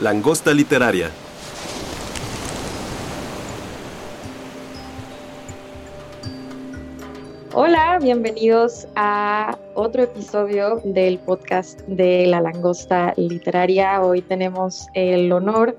Langosta 0.00 0.54
literaria. 0.54 1.10
Hola, 7.52 7.98
bienvenidos 8.00 8.86
a 8.94 9.58
otro 9.74 10.04
episodio 10.04 10.80
del 10.84 11.18
podcast 11.18 11.80
de 11.88 12.28
La 12.28 12.40
Langosta 12.40 13.12
Literaria. 13.16 14.00
Hoy 14.00 14.22
tenemos 14.22 14.86
el 14.94 15.32
honor 15.32 15.76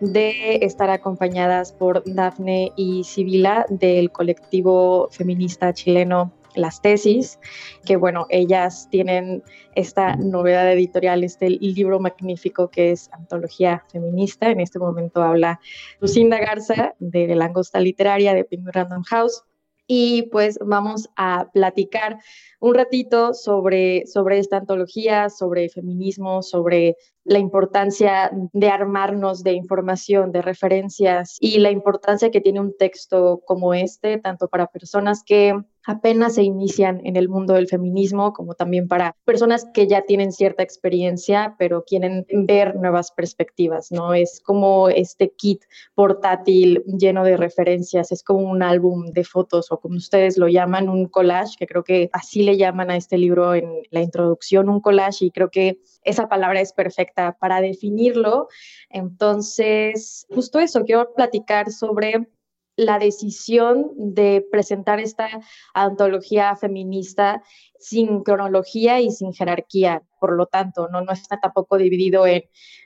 de 0.00 0.56
estar 0.56 0.90
acompañadas 0.90 1.72
por 1.72 2.02
Dafne 2.04 2.72
y 2.76 3.04
Sibila 3.04 3.64
del 3.70 4.12
colectivo 4.12 5.08
feminista 5.12 5.72
chileno 5.72 6.30
Las 6.54 6.82
Tesis, 6.82 7.38
que 7.84 7.96
bueno, 7.96 8.26
ellas 8.30 8.88
tienen 8.90 9.42
esta 9.74 10.16
novedad 10.16 10.70
editorial, 10.72 11.24
este 11.24 11.50
libro 11.50 12.00
magnífico 12.00 12.68
que 12.68 12.92
es 12.92 13.10
Antología 13.12 13.84
Feminista. 13.90 14.50
En 14.50 14.60
este 14.60 14.78
momento 14.78 15.22
habla 15.22 15.60
Lucinda 16.00 16.38
Garza 16.38 16.94
de 16.98 17.28
La 17.28 17.36
Langosta 17.36 17.80
Literaria 17.80 18.34
de 18.34 18.44
Penguin 18.44 18.72
Random 18.72 19.02
House 19.04 19.44
y 19.86 20.22
pues 20.30 20.58
vamos 20.64 21.10
a 21.16 21.50
platicar 21.52 22.18
un 22.60 22.74
ratito 22.74 23.34
sobre, 23.34 24.06
sobre 24.06 24.38
esta 24.38 24.58
antología, 24.58 25.28
sobre 25.28 25.68
feminismo, 25.68 26.42
sobre 26.42 26.96
la 27.24 27.38
importancia 27.38 28.30
de 28.52 28.68
armarnos 28.68 29.42
de 29.42 29.52
información, 29.52 30.32
de 30.32 30.42
referencias 30.42 31.36
y 31.40 31.58
la 31.58 31.70
importancia 31.70 32.30
que 32.30 32.40
tiene 32.40 32.60
un 32.60 32.76
texto 32.76 33.42
como 33.44 33.74
este, 33.74 34.18
tanto 34.18 34.48
para 34.48 34.68
personas 34.68 35.22
que 35.24 35.60
apenas 35.86 36.34
se 36.34 36.42
inician 36.42 37.00
en 37.04 37.16
el 37.16 37.28
mundo 37.28 37.54
del 37.54 37.68
feminismo, 37.68 38.32
como 38.32 38.54
también 38.54 38.88
para 38.88 39.16
personas 39.24 39.66
que 39.72 39.86
ya 39.86 40.02
tienen 40.02 40.32
cierta 40.32 40.62
experiencia, 40.62 41.54
pero 41.58 41.84
quieren 41.84 42.26
ver 42.30 42.76
nuevas 42.76 43.10
perspectivas, 43.10 43.90
¿no? 43.90 44.14
Es 44.14 44.40
como 44.40 44.88
este 44.88 45.30
kit 45.30 45.62
portátil 45.94 46.82
lleno 46.86 47.24
de 47.24 47.36
referencias, 47.36 48.12
es 48.12 48.22
como 48.22 48.50
un 48.50 48.62
álbum 48.62 49.06
de 49.06 49.24
fotos 49.24 49.72
o 49.72 49.80
como 49.80 49.96
ustedes 49.96 50.38
lo 50.38 50.48
llaman, 50.48 50.88
un 50.88 51.06
collage, 51.06 51.56
que 51.58 51.66
creo 51.66 51.84
que 51.84 52.10
así 52.12 52.42
le 52.42 52.56
llaman 52.56 52.90
a 52.90 52.96
este 52.96 53.18
libro 53.18 53.54
en 53.54 53.70
la 53.90 54.00
introducción, 54.00 54.68
un 54.68 54.80
collage, 54.80 55.26
y 55.26 55.30
creo 55.30 55.50
que 55.50 55.80
esa 56.04 56.28
palabra 56.28 56.60
es 56.60 56.72
perfecta 56.72 57.36
para 57.38 57.60
definirlo. 57.60 58.48
Entonces, 58.90 60.26
justo 60.34 60.58
eso, 60.58 60.84
quiero 60.84 61.12
platicar 61.14 61.70
sobre 61.70 62.28
la 62.76 62.98
decisión 62.98 63.90
de 63.96 64.46
presentar 64.50 65.00
esta 65.00 65.28
antología 65.74 66.56
feminista 66.56 67.42
sin 67.78 68.22
cronología 68.22 69.00
y 69.00 69.10
sin 69.10 69.32
jerarquía. 69.32 70.02
Por 70.20 70.36
lo 70.36 70.46
tanto, 70.46 70.88
no, 70.88 71.00
está 71.12 71.38
tampoco 71.40 71.76
dividido 71.76 72.26
en 72.26 72.44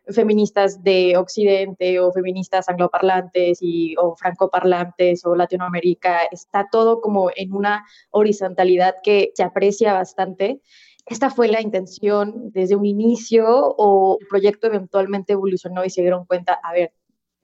feministas 0.08 0.82
de 0.82 1.16
Occidente 1.16 2.00
o 2.00 2.12
feministas 2.12 2.68
angloparlantes 2.68 3.58
y, 3.60 3.94
o 3.96 4.16
francoparlantes 4.16 5.24
o 5.24 5.36
Latinoamérica. 5.36 6.20
Está 6.30 6.68
todo 6.70 7.00
como 7.00 7.30
en 7.34 7.52
una 7.52 7.84
horizontalidad 8.10 8.96
que 9.02 9.32
se 9.34 9.42
aprecia 9.42 9.92
bastante. 9.92 10.60
Esta 11.04 11.30
fue 11.30 11.48
la 11.48 11.60
intención 11.60 12.50
desde 12.50 12.74
un 12.74 12.84
inicio 12.84 13.46
o 13.48 14.18
el 14.20 14.26
proyecto 14.26 14.66
eventualmente 14.66 15.34
evolucionó 15.34 15.84
y 15.84 15.90
se 15.90 16.00
dieron 16.00 16.24
cuenta, 16.24 16.58
a 16.60 16.72
ver, 16.72 16.92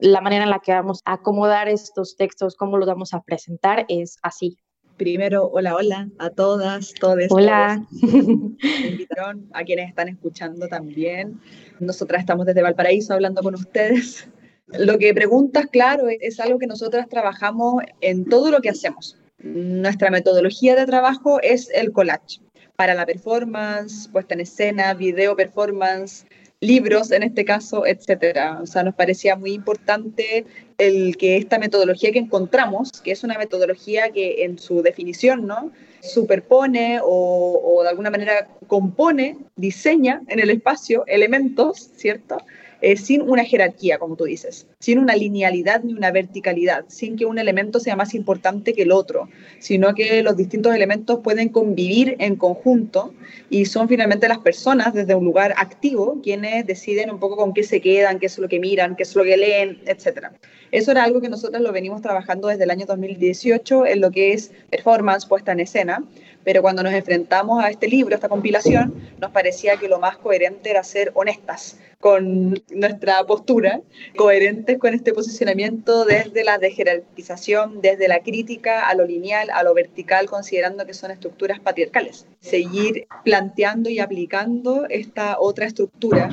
la 0.03 0.19
manera 0.19 0.43
en 0.43 0.49
la 0.49 0.59
que 0.59 0.73
vamos 0.73 1.01
a 1.05 1.13
acomodar 1.13 1.69
estos 1.69 2.17
textos, 2.17 2.57
cómo 2.57 2.77
los 2.77 2.87
vamos 2.87 3.13
a 3.13 3.21
presentar, 3.21 3.85
es 3.87 4.17
así. 4.21 4.57
Primero, 4.97 5.47
hola, 5.47 5.75
hola 5.75 6.09
a 6.19 6.29
todas, 6.29 6.93
todos. 6.99 7.27
Hola. 7.29 7.81
Invitaron 8.01 9.49
a 9.53 9.63
quienes 9.63 9.87
están 9.87 10.09
escuchando 10.09 10.67
también. 10.67 11.39
Nosotras 11.79 12.19
estamos 12.19 12.45
desde 12.45 12.61
Valparaíso 12.61 13.13
hablando 13.13 13.41
con 13.41 13.55
ustedes. 13.55 14.27
Lo 14.67 14.97
que 14.97 15.13
preguntas, 15.13 15.67
claro, 15.71 16.07
es 16.09 16.37
algo 16.41 16.59
que 16.59 16.67
nosotras 16.67 17.07
trabajamos 17.07 17.81
en 18.01 18.25
todo 18.25 18.51
lo 18.51 18.59
que 18.59 18.71
hacemos. 18.71 19.17
Nuestra 19.37 20.11
metodología 20.11 20.75
de 20.75 20.85
trabajo 20.85 21.39
es 21.41 21.69
el 21.73 21.93
collage 21.93 22.41
para 22.75 22.93
la 22.93 23.05
performance, 23.05 24.09
puesta 24.09 24.33
en 24.33 24.41
escena, 24.41 24.93
video 24.95 25.37
performance, 25.37 26.25
libros 26.63 27.11
en 27.11 27.23
este 27.23 27.43
caso, 27.45 27.85
etcétera. 27.85 28.59
O 28.61 28.65
sea, 28.65 28.83
nos 28.83 28.95
parecía 28.95 29.35
muy 29.35 29.51
importante 29.51 30.45
el 30.77 31.17
que 31.17 31.37
esta 31.37 31.59
metodología 31.59 32.11
que 32.11 32.19
encontramos, 32.19 32.89
que 33.03 33.11
es 33.11 33.23
una 33.23 33.37
metodología 33.37 34.11
que 34.11 34.43
en 34.45 34.57
su 34.57 34.81
definición, 34.81 35.45
¿no? 35.45 35.71
superpone 36.01 36.99
o, 37.01 37.61
o 37.63 37.83
de 37.83 37.89
alguna 37.89 38.09
manera 38.09 38.47
compone, 38.67 39.37
diseña 39.55 40.21
en 40.27 40.39
el 40.39 40.49
espacio 40.49 41.05
elementos, 41.07 41.91
¿cierto? 41.95 42.37
Eh, 42.85 42.97
sin 42.97 43.21
una 43.21 43.45
jerarquía, 43.45 43.97
como 43.97 44.17
tú 44.17 44.25
dices, 44.25 44.67
sin 44.77 44.99
una 44.99 45.15
linealidad 45.15 45.83
ni 45.83 45.93
una 45.93 46.11
verticalidad, 46.11 46.83
sin 46.89 47.15
que 47.15 47.25
un 47.25 47.39
elemento 47.39 47.79
sea 47.79 47.95
más 47.95 48.13
importante 48.13 48.73
que 48.73 48.81
el 48.81 48.91
otro, 48.91 49.29
sino 49.59 49.95
que 49.95 50.21
los 50.21 50.35
distintos 50.35 50.75
elementos 50.75 51.21
pueden 51.23 51.47
convivir 51.47 52.17
en 52.19 52.35
conjunto 52.35 53.13
y 53.49 53.67
son 53.67 53.87
finalmente 53.87 54.27
las 54.27 54.39
personas 54.39 54.93
desde 54.93 55.15
un 55.15 55.23
lugar 55.23 55.53
activo 55.55 56.19
quienes 56.21 56.67
deciden 56.67 57.09
un 57.09 57.19
poco 57.19 57.37
con 57.37 57.53
qué 57.53 57.63
se 57.63 57.79
quedan, 57.79 58.19
qué 58.19 58.25
es 58.25 58.37
lo 58.37 58.49
que 58.49 58.59
miran, 58.59 58.97
qué 58.97 59.03
es 59.03 59.15
lo 59.15 59.23
que 59.23 59.37
leen, 59.37 59.79
etc. 59.85 60.31
Eso 60.71 60.91
era 60.91 61.05
algo 61.05 61.21
que 61.21 61.29
nosotros 61.29 61.61
lo 61.61 61.71
venimos 61.71 62.01
trabajando 62.01 62.49
desde 62.49 62.65
el 62.65 62.71
año 62.71 62.85
2018 62.85 63.85
en 63.85 64.01
lo 64.01 64.11
que 64.11 64.33
es 64.33 64.51
performance 64.69 65.25
puesta 65.25 65.53
en 65.53 65.61
escena, 65.61 66.03
pero 66.43 66.61
cuando 66.61 66.83
nos 66.83 66.93
enfrentamos 66.93 67.63
a 67.63 67.69
este 67.69 67.87
libro, 67.87 68.13
a 68.13 68.17
esta 68.17 68.29
compilación, 68.29 68.93
nos 69.19 69.31
parecía 69.31 69.77
que 69.77 69.87
lo 69.87 69.99
más 69.99 70.17
coherente 70.17 70.69
era 70.69 70.83
ser 70.83 71.11
honestas 71.15 71.77
con 71.99 72.61
nuestra 72.71 73.23
postura, 73.23 73.81
coherentes 74.17 74.77
con 74.77 74.93
este 74.93 75.13
posicionamiento 75.13 76.03
desde 76.03 76.43
la 76.43 76.59
jerarquización, 76.59 77.81
desde 77.81 78.09
la 78.09 78.19
crítica 78.19 78.89
a 78.89 78.93
lo 78.93 79.05
lineal, 79.05 79.49
a 79.49 79.63
lo 79.63 79.73
vertical, 79.73 80.25
considerando 80.25 80.85
que 80.85 80.93
son 80.93 81.11
estructuras 81.11 81.61
patriarcales. 81.61 82.27
Seguir 82.41 83.07
planteando 83.23 83.89
y 83.89 83.99
aplicando 83.99 84.85
esta 84.89 85.39
otra 85.39 85.65
estructura 85.65 86.29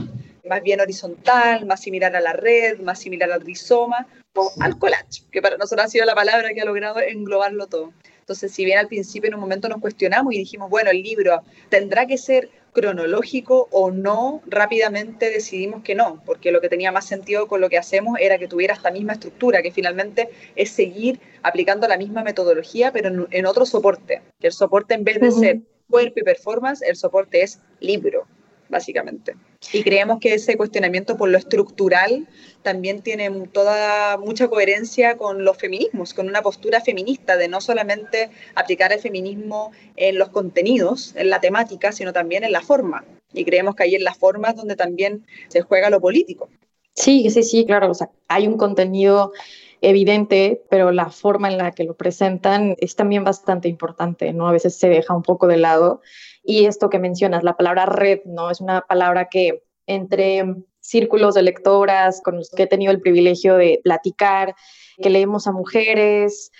más 0.48 0.62
bien 0.62 0.80
horizontal, 0.80 1.64
más 1.66 1.80
similar 1.80 2.16
a 2.16 2.20
la 2.20 2.32
red, 2.32 2.80
más 2.80 2.98
similar 2.98 3.30
al 3.30 3.40
rizoma 3.40 4.08
o 4.34 4.50
al 4.58 4.78
collage, 4.78 5.22
que 5.30 5.40
para 5.40 5.56
nosotros 5.56 5.86
ha 5.86 5.88
sido 5.88 6.04
la 6.04 6.14
palabra 6.16 6.52
que 6.52 6.60
ha 6.60 6.64
logrado 6.64 7.00
englobarlo 7.00 7.68
todo. 7.68 7.92
Entonces, 8.20 8.52
si 8.52 8.64
bien 8.64 8.78
al 8.78 8.88
principio 8.88 9.28
en 9.28 9.34
un 9.34 9.40
momento 9.40 9.68
nos 9.68 9.80
cuestionamos 9.80 10.32
y 10.32 10.38
dijimos, 10.38 10.70
bueno, 10.70 10.90
el 10.90 11.02
libro 11.02 11.42
tendrá 11.68 12.06
que 12.06 12.16
ser 12.16 12.50
cronológico 12.72 13.68
o 13.70 13.90
no, 13.90 14.42
rápidamente 14.46 15.30
decidimos 15.30 15.82
que 15.82 15.94
no, 15.94 16.22
porque 16.24 16.52
lo 16.52 16.60
que 16.60 16.68
tenía 16.68 16.92
más 16.92 17.06
sentido 17.06 17.48
con 17.48 17.60
lo 17.60 17.68
que 17.68 17.78
hacemos 17.78 18.18
era 18.20 18.38
que 18.38 18.48
tuviera 18.48 18.74
esta 18.74 18.90
misma 18.90 19.14
estructura, 19.14 19.62
que 19.62 19.72
finalmente 19.72 20.28
es 20.56 20.70
seguir 20.70 21.20
aplicando 21.42 21.88
la 21.88 21.96
misma 21.96 22.22
metodología, 22.22 22.92
pero 22.92 23.26
en, 23.30 23.46
otro 23.46 23.66
soporte. 23.66 24.22
Que 24.38 24.48
el 24.48 24.52
soporte 24.52 24.94
en 24.94 25.04
vez 25.04 25.20
de 25.20 25.30
ser 25.32 25.60
cuerpo 25.88 26.20
y 26.20 26.22
performance, 26.22 26.82
el 26.82 26.96
soporte 26.96 27.42
es 27.42 27.60
libro, 27.80 28.26
básicamente. 28.70 29.34
Y 29.72 29.82
creemos 29.82 30.20
que 30.20 30.34
ese 30.34 30.56
cuestionamiento 30.56 31.16
por 31.16 31.28
lo 31.28 31.36
estructural 31.36 32.26
también 32.62 33.02
tiene 33.02 33.30
toda 33.52 34.16
mucha 34.16 34.48
coherencia 34.48 35.16
con 35.16 35.44
los 35.44 35.58
feminismos, 35.58 36.14
con 36.14 36.28
una 36.28 36.42
postura 36.42 36.80
feminista 36.80 37.36
de 37.36 37.48
no 37.48 37.60
solamente 37.60 38.30
aplicar 38.54 38.92
el 38.92 39.00
feminismo 39.00 39.72
en 39.96 40.18
los 40.18 40.30
contenidos, 40.30 41.14
en 41.16 41.30
la 41.30 41.40
temática, 41.40 41.92
sino 41.92 42.12
también 42.12 42.44
en 42.44 42.52
la 42.52 42.62
forma. 42.62 43.04
Y 43.32 43.44
creemos 43.44 43.74
que 43.74 43.82
ahí 43.84 43.94
en 43.94 44.04
la 44.04 44.14
forma 44.14 44.50
es 44.50 44.56
donde 44.56 44.76
también 44.76 45.26
se 45.48 45.60
juega 45.60 45.90
lo 45.90 46.00
político. 46.00 46.48
Sí, 46.94 47.30
sí, 47.30 47.42
sí, 47.42 47.64
claro. 47.64 47.90
O 47.90 47.94
sea, 47.94 48.10
hay 48.28 48.46
un 48.46 48.56
contenido 48.56 49.32
evidente, 49.82 50.64
pero 50.70 50.92
la 50.92 51.10
forma 51.10 51.48
en 51.48 51.58
la 51.58 51.72
que 51.72 51.84
lo 51.84 51.96
presentan 51.96 52.76
es 52.78 52.96
también 52.96 53.24
bastante 53.24 53.68
importante, 53.68 54.32
¿no? 54.32 54.48
A 54.48 54.52
veces 54.52 54.78
se 54.78 54.88
deja 54.88 55.14
un 55.14 55.22
poco 55.22 55.46
de 55.46 55.56
lado. 55.56 56.00
Y 56.42 56.66
esto 56.66 56.90
que 56.90 56.98
mencionas, 56.98 57.42
la 57.42 57.56
palabra 57.56 57.86
red, 57.86 58.20
¿no? 58.24 58.50
Es 58.50 58.60
una 58.60 58.82
palabra 58.82 59.28
que 59.28 59.64
entre 59.86 60.44
círculos 60.80 61.34
de 61.34 61.42
lectoras 61.42 62.20
con 62.22 62.36
los 62.36 62.50
que 62.50 62.64
he 62.64 62.66
tenido 62.66 62.92
el 62.92 63.00
privilegio 63.00 63.56
de 63.56 63.80
platicar, 63.82 64.54
que 65.02 65.10
leemos 65.10 65.46
a 65.46 65.52
mujeres, 65.52 66.50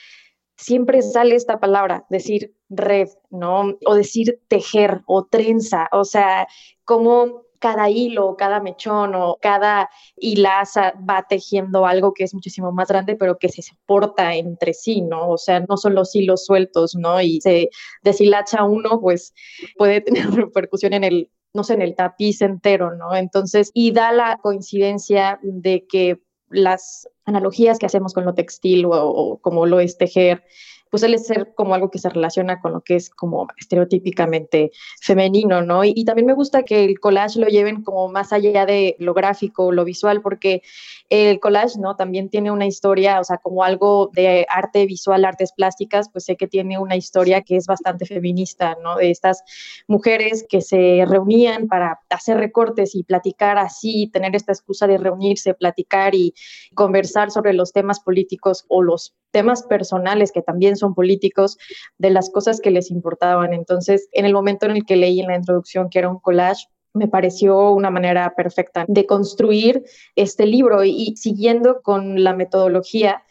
siempre 0.56 1.02
sale 1.02 1.34
esta 1.34 1.58
palabra, 1.58 2.05
decir 2.11 2.55
red, 2.69 3.08
¿no? 3.31 3.78
O 3.87 3.94
decir 3.94 4.40
tejer 4.49 5.02
o 5.06 5.25
trenza, 5.25 5.88
o 5.93 6.05
sea, 6.05 6.46
como 6.84 7.44
cada 7.61 7.91
hilo, 7.91 8.37
cada 8.37 8.61
mechón 8.61 9.15
o 9.15 9.39
cada 9.41 9.89
hilaza 10.17 10.95
va 11.09 11.27
tejiendo 11.29 11.87
algo 11.87 12.12
que 12.12 12.25
es 12.25 12.35
muchísimo 12.35 12.73
más 12.73 12.89
grande, 12.89 13.15
pero 13.15 13.39
que 13.39 13.49
se 13.49 13.62
soporta 13.62 14.35
entre 14.35 14.75
sí, 14.75 15.03
¿no? 15.03 15.29
O 15.29 15.39
sea, 15.39 15.61
no 15.61 15.77
son 15.77 15.95
los 15.95 16.15
hilos 16.17 16.45
sueltos, 16.45 16.97
¿no? 16.97 17.21
Y 17.21 17.41
se 17.41 17.71
deshilacha 18.03 18.65
uno, 18.65 19.01
pues 19.01 19.35
puede 19.77 20.01
tener 20.01 20.31
repercusión 20.31 20.95
en 20.95 21.05
el, 21.05 21.31
no 21.55 21.62
sé, 21.62 21.75
en 21.75 21.83
el 21.83 21.95
tapiz 21.95 22.41
entero, 22.43 22.97
¿no? 22.97 23.15
Entonces, 23.15 23.71
y 23.75 23.93
da 23.93 24.11
la 24.13 24.39
coincidencia 24.43 25.39
de 25.43 25.87
que 25.87 26.21
las 26.49 27.09
analogías 27.25 27.79
que 27.79 27.87
hacemos 27.87 28.13
con 28.13 28.25
lo 28.25 28.35
textil 28.35 28.87
o, 28.87 29.39
como 29.41 29.67
lo 29.67 29.81
es 29.81 29.99
tejer, 29.99 30.43
pues 30.91 31.01
suele 31.01 31.19
ser 31.19 31.55
como 31.55 31.75
algo 31.75 31.91
que 31.91 31.99
se 31.99 32.09
relaciona 32.09 32.61
con 32.61 32.73
lo 32.73 32.81
que 32.81 32.97
es 32.97 33.11
como 33.11 33.49
estereotípicamente 33.59 34.73
femenino, 35.01 35.63
¿no? 35.63 35.85
Y, 35.85 35.93
y, 35.95 36.05
también 36.05 36.27
me 36.27 36.35
gusta 36.35 36.65
que 36.65 36.85
el 36.85 36.99
collage 36.99 37.39
lo 37.39 37.47
lleven 37.47 37.83
como 37.83 38.09
más 38.09 38.33
allá 38.33 38.67
de 38.67 38.97
lo 38.99 39.15
gráfico, 39.15 39.73
lo 39.73 39.85
visual, 39.85 40.21
porque 40.21 40.63
el 41.09 41.41
collage, 41.41 41.79
¿no? 41.79 41.97
También 41.97 42.29
tiene 42.29 42.51
una 42.51 42.67
historia, 42.67 43.21
o 43.21 43.25
sea, 43.25 43.39
como 43.39 43.65
algo 43.65 44.11
de 44.13 44.47
arte 44.49 44.87
visual, 44.87 45.25
artes 45.25 45.53
plásticas, 45.53 46.09
pues 46.11 46.25
sé 46.25 46.37
que 46.37 46.47
tiene 46.47 46.79
una 46.79 46.97
historia 46.97 47.43
que 47.43 47.57
es 47.57 47.67
bastante 47.67 48.07
feminista, 48.07 48.77
¿no? 48.83 48.97
De 48.97 49.11
estas 49.11 49.43
mujeres 49.87 50.45
que 50.49 50.61
se 50.61 51.05
reunían 51.07 51.69
para 51.69 52.01
hacer 52.11 52.37
recortes 52.39 52.95
y 52.95 53.05
platicar 53.05 53.59
así, 53.59 54.09
tener 54.13 54.35
esta 54.37 54.53
excusa 54.53 54.87
de 54.87 54.99
reunirse, 54.99 55.55
platicar 55.55 56.15
y 56.15 56.35
conversar 56.75 57.31
sobre 57.31 57.53
los 57.53 57.73
temas 57.73 58.01
políticos 58.01 58.65
o 58.69 58.83
los 58.83 59.15
temas 59.31 59.62
personales 59.62 60.32
que 60.32 60.43
también 60.43 60.77
son 60.77 60.94
políticos, 60.94 61.59
de 61.99 62.11
las 62.11 62.31
cosas 62.31 62.61
que 62.61 62.71
les 62.71 62.91
importaban. 62.91 63.53
Entonces, 63.53 64.09
en 64.12 64.25
el 64.25 64.32
momento 64.32 64.67
en 64.67 64.73
el 64.73 64.85
que 64.85 64.97
leí 64.97 65.21
en 65.21 65.29
la 65.29 65.37
introducción 65.37 65.88
que 65.91 65.99
era 65.99 66.09
un 66.09 66.19
collage, 66.19 66.67
me 66.93 67.09
pareció 67.09 67.71
una 67.71 67.91
manera 67.91 68.35
perfecta 68.35 68.85
de 68.88 69.06
construir 69.06 69.85
este 70.17 70.47
libro 70.47 70.85
y, 70.85 71.15
siguiendo 71.17 71.82
con 71.82 72.25
la 72.25 72.35
metodología, 72.35 73.23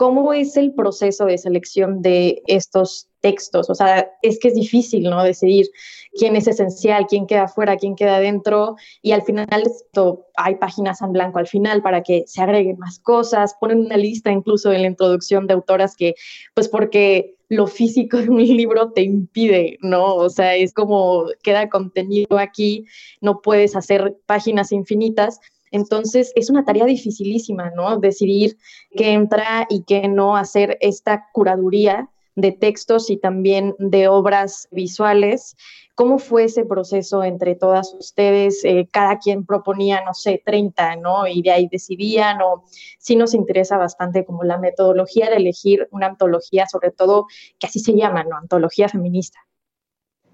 ¿cómo 0.00 0.32
es 0.32 0.56
el 0.56 0.72
proceso 0.72 1.26
de 1.26 1.36
selección 1.36 2.00
de 2.00 2.42
estos 2.46 3.10
textos? 3.20 3.68
O 3.68 3.74
sea, 3.74 4.10
es 4.22 4.38
que 4.38 4.48
es 4.48 4.54
difícil, 4.54 5.02
¿no? 5.02 5.22
Decidir 5.22 5.66
quién 6.14 6.36
es 6.36 6.46
esencial, 6.46 7.06
quién 7.06 7.26
queda 7.26 7.48
fuera, 7.48 7.76
quién 7.76 7.96
queda 7.96 8.18
dentro 8.18 8.76
y 9.02 9.12
al 9.12 9.20
final 9.20 9.46
esto, 9.62 10.24
hay 10.38 10.54
páginas 10.54 11.02
en 11.02 11.12
blanco 11.12 11.38
al 11.38 11.48
final 11.48 11.82
para 11.82 12.02
que 12.02 12.24
se 12.26 12.40
agreguen 12.40 12.78
más 12.78 12.98
cosas, 12.98 13.54
ponen 13.60 13.80
una 13.80 13.98
lista 13.98 14.30
incluso 14.30 14.72
en 14.72 14.80
la 14.80 14.88
introducción 14.88 15.46
de 15.46 15.52
autoras 15.52 15.94
que, 15.94 16.14
pues 16.54 16.70
porque 16.70 17.36
lo 17.50 17.66
físico 17.66 18.16
de 18.16 18.30
un 18.30 18.38
libro 18.38 18.92
te 18.92 19.02
impide, 19.02 19.76
¿no? 19.82 20.14
O 20.14 20.30
sea, 20.30 20.56
es 20.56 20.72
como 20.72 21.26
queda 21.42 21.68
contenido 21.68 22.38
aquí, 22.38 22.86
no 23.20 23.42
puedes 23.42 23.76
hacer 23.76 24.16
páginas 24.24 24.72
infinitas. 24.72 25.40
Entonces 25.70 26.32
es 26.34 26.50
una 26.50 26.64
tarea 26.64 26.84
dificilísima, 26.84 27.70
¿no? 27.70 27.98
Decidir 27.98 28.56
qué 28.96 29.12
entra 29.12 29.66
y 29.68 29.82
qué 29.84 30.08
no, 30.08 30.36
hacer 30.36 30.78
esta 30.80 31.28
curaduría 31.32 32.08
de 32.36 32.52
textos 32.52 33.10
y 33.10 33.16
también 33.16 33.74
de 33.78 34.08
obras 34.08 34.68
visuales. 34.70 35.56
¿Cómo 35.94 36.18
fue 36.18 36.44
ese 36.44 36.64
proceso 36.64 37.22
entre 37.22 37.54
todas 37.54 37.94
ustedes? 37.94 38.64
Eh, 38.64 38.88
cada 38.90 39.18
quien 39.18 39.44
proponía, 39.44 40.02
no 40.04 40.14
sé, 40.14 40.42
30, 40.44 40.96
¿no? 40.96 41.26
Y 41.26 41.42
de 41.42 41.50
ahí 41.50 41.68
decidían, 41.70 42.40
o 42.40 42.64
sí 42.98 43.16
nos 43.16 43.34
interesa 43.34 43.76
bastante 43.76 44.24
como 44.24 44.44
la 44.44 44.58
metodología 44.58 45.28
de 45.28 45.36
elegir 45.36 45.88
una 45.90 46.06
antología, 46.06 46.66
sobre 46.66 46.90
todo 46.90 47.26
que 47.58 47.66
así 47.66 47.80
se 47.80 47.94
llama, 47.94 48.24
¿no? 48.24 48.36
Antología 48.36 48.88
feminista 48.88 49.40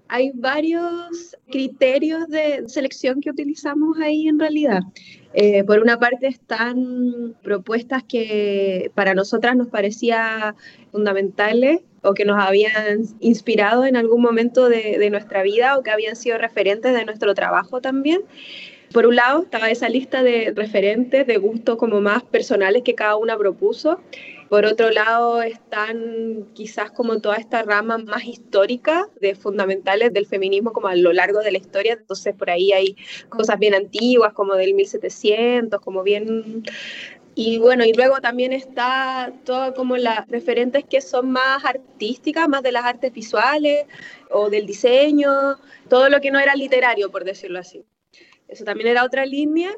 hay 0.09 0.31
varios 0.33 1.35
criterios 1.49 2.27
de 2.27 2.63
selección 2.67 3.21
que 3.21 3.29
utilizamos 3.29 3.97
ahí 3.99 4.27
en 4.27 4.39
realidad. 4.39 4.81
Eh, 5.33 5.63
por 5.63 5.79
una 5.79 5.99
parte 5.99 6.27
están 6.27 7.35
propuestas 7.43 8.03
que 8.03 8.91
para 8.95 9.13
nosotras 9.13 9.55
nos 9.55 9.67
parecía 9.67 10.55
fundamentales 10.91 11.81
o 12.01 12.13
que 12.13 12.25
nos 12.25 12.43
habían 12.43 13.03
inspirado 13.19 13.85
en 13.85 13.95
algún 13.97 14.21
momento 14.21 14.69
de, 14.69 14.97
de 14.97 15.09
nuestra 15.09 15.43
vida 15.43 15.77
o 15.77 15.83
que 15.83 15.91
habían 15.91 16.15
sido 16.15 16.37
referentes 16.37 16.93
de 16.93 17.05
nuestro 17.05 17.33
trabajo 17.33 17.81
también. 17.81 18.21
Por 18.93 19.05
un 19.05 19.17
lado 19.17 19.43
estaba 19.43 19.69
esa 19.69 19.89
lista 19.89 20.23
de 20.23 20.53
referentes 20.55 21.27
de 21.27 21.37
gustos 21.37 21.77
como 21.77 21.99
más 21.99 22.23
personales 22.23 22.83
que 22.83 22.95
cada 22.95 23.17
una 23.17 23.37
propuso 23.37 23.99
por 24.49 24.65
otro 24.65 24.89
lado, 24.91 25.41
están 25.41 26.47
quizás 26.53 26.91
como 26.91 27.19
toda 27.19 27.37
esta 27.37 27.63
rama 27.63 27.97
más 27.97 28.25
histórica 28.25 29.07
de 29.19 29.35
fundamentales 29.35 30.13
del 30.13 30.25
feminismo 30.25 30.71
como 30.71 30.87
a 30.87 30.95
lo 30.95 31.13
largo 31.13 31.39
de 31.39 31.51
la 31.51 31.57
historia. 31.57 31.93
Entonces, 31.93 32.33
por 32.35 32.49
ahí 32.49 32.71
hay 32.71 32.95
cosas 33.29 33.59
bien 33.59 33.73
antiguas, 33.75 34.33
como 34.33 34.55
del 34.55 34.73
1700, 34.73 35.79
como 35.81 36.03
bien 36.03 36.63
y 37.39 37.59
bueno, 37.59 37.85
y 37.85 37.93
luego 37.93 38.19
también 38.19 38.51
está 38.51 39.31
todo 39.45 39.75
como 39.75 39.95
las 39.95 40.27
referentes 40.27 40.83
que 40.85 41.01
son 41.01 41.31
más 41.31 41.63
artísticas, 41.63 42.49
más 42.49 42.63
de 42.63 42.71
las 42.71 42.83
artes 42.83 43.13
visuales 43.13 43.85
o 44.31 44.49
del 44.49 44.65
diseño, 44.65 45.31
todo 45.87 46.09
lo 46.09 46.19
que 46.19 46.31
no 46.31 46.39
era 46.39 46.55
literario, 46.55 47.11
por 47.11 47.25
decirlo 47.25 47.59
así. 47.59 47.85
Eso 48.47 48.63
también 48.63 48.89
era 48.89 49.03
otra 49.03 49.25
línea. 49.25 49.71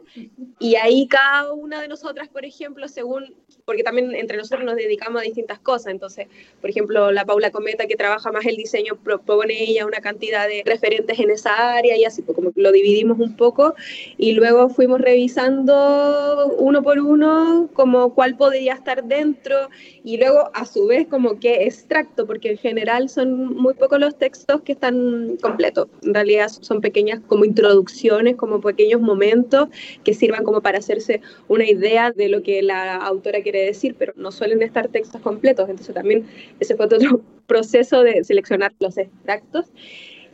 Y 0.59 0.75
ahí 0.75 1.07
cada 1.07 1.53
una 1.53 1.81
de 1.81 1.87
nosotras, 1.87 2.29
por 2.29 2.45
ejemplo, 2.45 2.87
según 2.87 3.35
porque 3.69 3.83
también 3.83 4.15
entre 4.15 4.35
nosotros 4.35 4.65
nos 4.65 4.77
dedicamos 4.77 5.21
a 5.21 5.25
distintas 5.25 5.59
cosas. 5.59 5.91
Entonces, 5.91 6.27
por 6.59 6.71
ejemplo, 6.71 7.11
la 7.11 7.23
Paula 7.23 7.51
Cometa, 7.51 7.85
que 7.85 7.95
trabaja 7.95 8.31
más 8.31 8.43
el 8.47 8.55
diseño, 8.55 8.95
propone 8.95 9.61
ella 9.61 9.85
una 9.85 9.99
cantidad 9.99 10.47
de 10.47 10.63
referentes 10.65 11.19
en 11.19 11.29
esa 11.29 11.73
área 11.73 11.95
y 11.95 12.03
así, 12.03 12.23
pues 12.23 12.35
como 12.35 12.51
lo 12.55 12.71
dividimos 12.71 13.19
un 13.19 13.35
poco 13.35 13.75
y 14.17 14.31
luego 14.31 14.69
fuimos 14.69 14.99
revisando 14.99 16.47
uno 16.57 16.81
por 16.81 16.97
uno 16.97 17.69
como 17.73 18.15
cuál 18.15 18.37
podría 18.37 18.73
estar 18.73 19.03
dentro 19.03 19.69
y 20.03 20.17
luego 20.17 20.49
a 20.55 20.65
su 20.65 20.87
vez 20.87 21.07
como 21.07 21.39
qué 21.39 21.65
extracto, 21.65 22.25
porque 22.25 22.49
en 22.49 22.57
general 22.57 23.07
son 23.07 23.55
muy 23.55 23.75
pocos 23.75 23.99
los 23.99 24.17
textos 24.17 24.61
que 24.61 24.71
están 24.71 25.37
completos. 25.43 25.89
En 26.01 26.15
realidad 26.15 26.49
son 26.49 26.81
pequeñas 26.81 27.19
como 27.27 27.45
introducciones, 27.45 28.35
como 28.35 28.58
pequeños 28.61 29.01
momentos 29.01 29.69
que 30.03 30.13
sirvan 30.13 30.43
como 30.43 30.61
para 30.61 30.79
hacerse 30.79 31.21
una 31.47 31.65
idea 31.65 32.11
de 32.11 32.29
lo 32.29 32.43
que 32.43 32.61
la 32.61 32.95
autora 32.95 33.41
quiere 33.41 33.63
decir, 33.63 33.95
pero 33.97 34.13
no 34.15 34.31
suelen 34.31 34.61
estar 34.61 34.87
textos 34.87 35.21
completos. 35.21 35.69
Entonces 35.69 35.93
también 35.93 36.25
ese 36.59 36.75
fue 36.75 36.85
otro 36.85 36.99
proceso 37.47 38.03
de 38.03 38.23
seleccionar 38.23 38.73
los 38.79 38.97
extractos. 38.97 39.67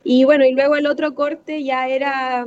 Y 0.03 0.23
bueno, 0.23 0.45
y 0.45 0.53
luego 0.53 0.75
el 0.75 0.85
otro 0.85 1.15
corte 1.15 1.63
ya 1.63 1.89
era 1.89 2.45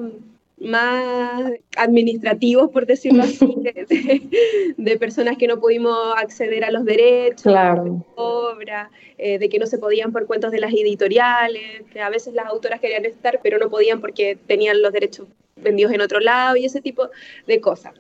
más 0.61 1.53
administrativos, 1.77 2.71
por 2.71 2.87
decirlo 2.87 3.23
así, 3.23 3.47
de, 4.77 4.97
personas 4.99 5.37
que 5.39 5.47
no 5.47 5.61
pudimos 5.61 5.97
acceder 6.17 6.65
a 6.65 6.71
los 6.71 6.85
derechos, 6.85 7.45
de 7.45 8.03
obra, 8.17 8.91
eh, 9.19 9.39
de 9.39 9.49
que 9.49 9.59
no 9.59 9.67
se 9.67 9.79
podían 9.79 10.13
por 10.13 10.27
cuentos 10.27 10.51
de 10.51 10.61
las 10.61 10.73
editoriales, 10.73 11.83
que 11.93 12.01
a 12.01 12.11
veces 12.11 12.35
las 12.35 12.47
autoras 12.47 12.81
querían 12.81 13.05
estar, 13.05 13.41
pero 13.43 13.59
no 13.59 13.71
podían 13.71 14.01
porque 14.01 14.37
tenían 14.47 14.83
los 14.83 14.93
derechos 14.93 15.29
vendidos 15.57 15.93
en 15.93 16.01
otro 16.01 16.21
lado 16.21 16.57
y 16.57 16.65
ese 16.65 16.81
tipo 16.81 17.09
de 17.47 17.61
cosas. 17.61 17.95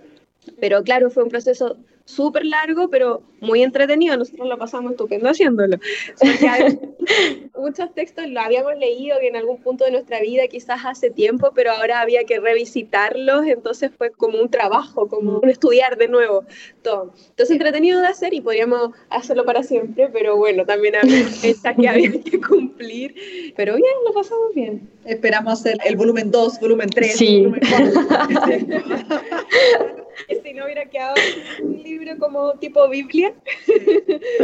Pero 0.61 0.83
claro, 0.83 1.11
fue 1.11 1.23
un 1.23 1.29
proceso 1.29 1.77
súper 2.09 2.47
largo, 2.47 2.88
pero 2.88 3.23
muy 3.41 3.62
entretenido. 3.62 4.17
Nosotros 4.17 4.49
lo 4.49 4.57
pasamos 4.57 4.93
estupendo 4.93 5.29
haciéndolo. 5.29 5.77
muchos 7.55 7.95
textos 7.95 8.27
lo 8.29 8.41
habíamos 8.41 8.79
leído 8.79 9.19
en 9.21 9.37
algún 9.37 9.59
punto 9.59 9.85
de 9.85 9.91
nuestra 9.91 10.19
vida, 10.21 10.49
quizás 10.49 10.81
hace 10.87 11.11
tiempo, 11.11 11.53
pero 11.55 11.71
ahora 11.71 12.00
había 12.00 12.25
que 12.25 12.41
revisitarlos. 12.41 13.47
Entonces 13.47 13.91
fue 13.97 14.11
como 14.11 14.41
un 14.41 14.50
trabajo, 14.50 15.07
como 15.07 15.38
un 15.38 15.50
estudiar 15.50 15.99
de 15.99 16.09
nuevo 16.09 16.45
todo. 16.83 17.12
Entonces 17.29 17.50
entretenido 17.50 18.00
de 18.00 18.07
hacer 18.07 18.33
y 18.33 18.41
podríamos 18.41 18.93
hacerlo 19.11 19.45
para 19.45 19.62
siempre, 19.62 20.09
pero 20.11 20.35
bueno, 20.37 20.65
también 20.65 20.97
había 20.97 21.25
fechas 21.27 21.77
que 21.79 21.88
había 21.88 22.11
que 22.11 22.41
cumplir. 22.41 23.15
Pero 23.55 23.77
bien, 23.77 23.93
lo 24.07 24.15
pasamos 24.15 24.55
bien. 24.55 24.88
Esperamos 25.05 25.61
hacer 25.61 25.77
el 25.85 25.97
volumen 25.97 26.31
2, 26.31 26.61
volumen 26.61 26.88
3, 26.88 27.17
sí. 27.17 27.45
volumen 27.45 27.61
4. 27.69 29.99
si 30.43 30.53
no 30.53 30.65
hubiera 30.65 30.87
quedado 30.87 31.15
un 31.63 31.83
libro 31.83 32.17
como 32.19 32.53
tipo 32.55 32.89
Biblia. 32.89 33.35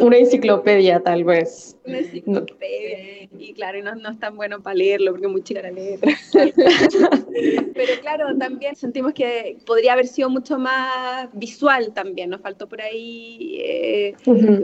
Una 0.01 0.19
enciclopedia, 0.19 1.01
tal 1.01 1.25
vez. 1.25 1.77
Una 1.85 1.99
enciclopedia. 1.99 3.29
Y 3.39 3.53
claro, 3.55 3.83
no, 3.83 3.95
no, 3.95 4.11
es 4.11 4.19
tan 4.19 4.37
bueno 4.37 4.63
para 4.63 4.75
leerlo 4.75 5.13
porque 5.13 5.27
es 5.27 5.33
muy 5.33 5.43
chica 5.43 5.63
la 5.63 5.71
letra. 5.71 6.13
Pero 7.75 7.93
claro, 8.01 8.37
también 8.39 8.77
sentimos 8.77 9.13
que 9.13 9.59
podría 9.67 9.95
haber 9.95 10.07
sido 10.07 10.31
mucho 10.31 10.59
más 10.59 11.29
visual 11.33 11.93
también. 11.93 12.31
Nos 12.31 12.41
faltó 12.41 12.69
por 12.69 12.81
ahí, 12.81 13.59
eh, 13.61 14.15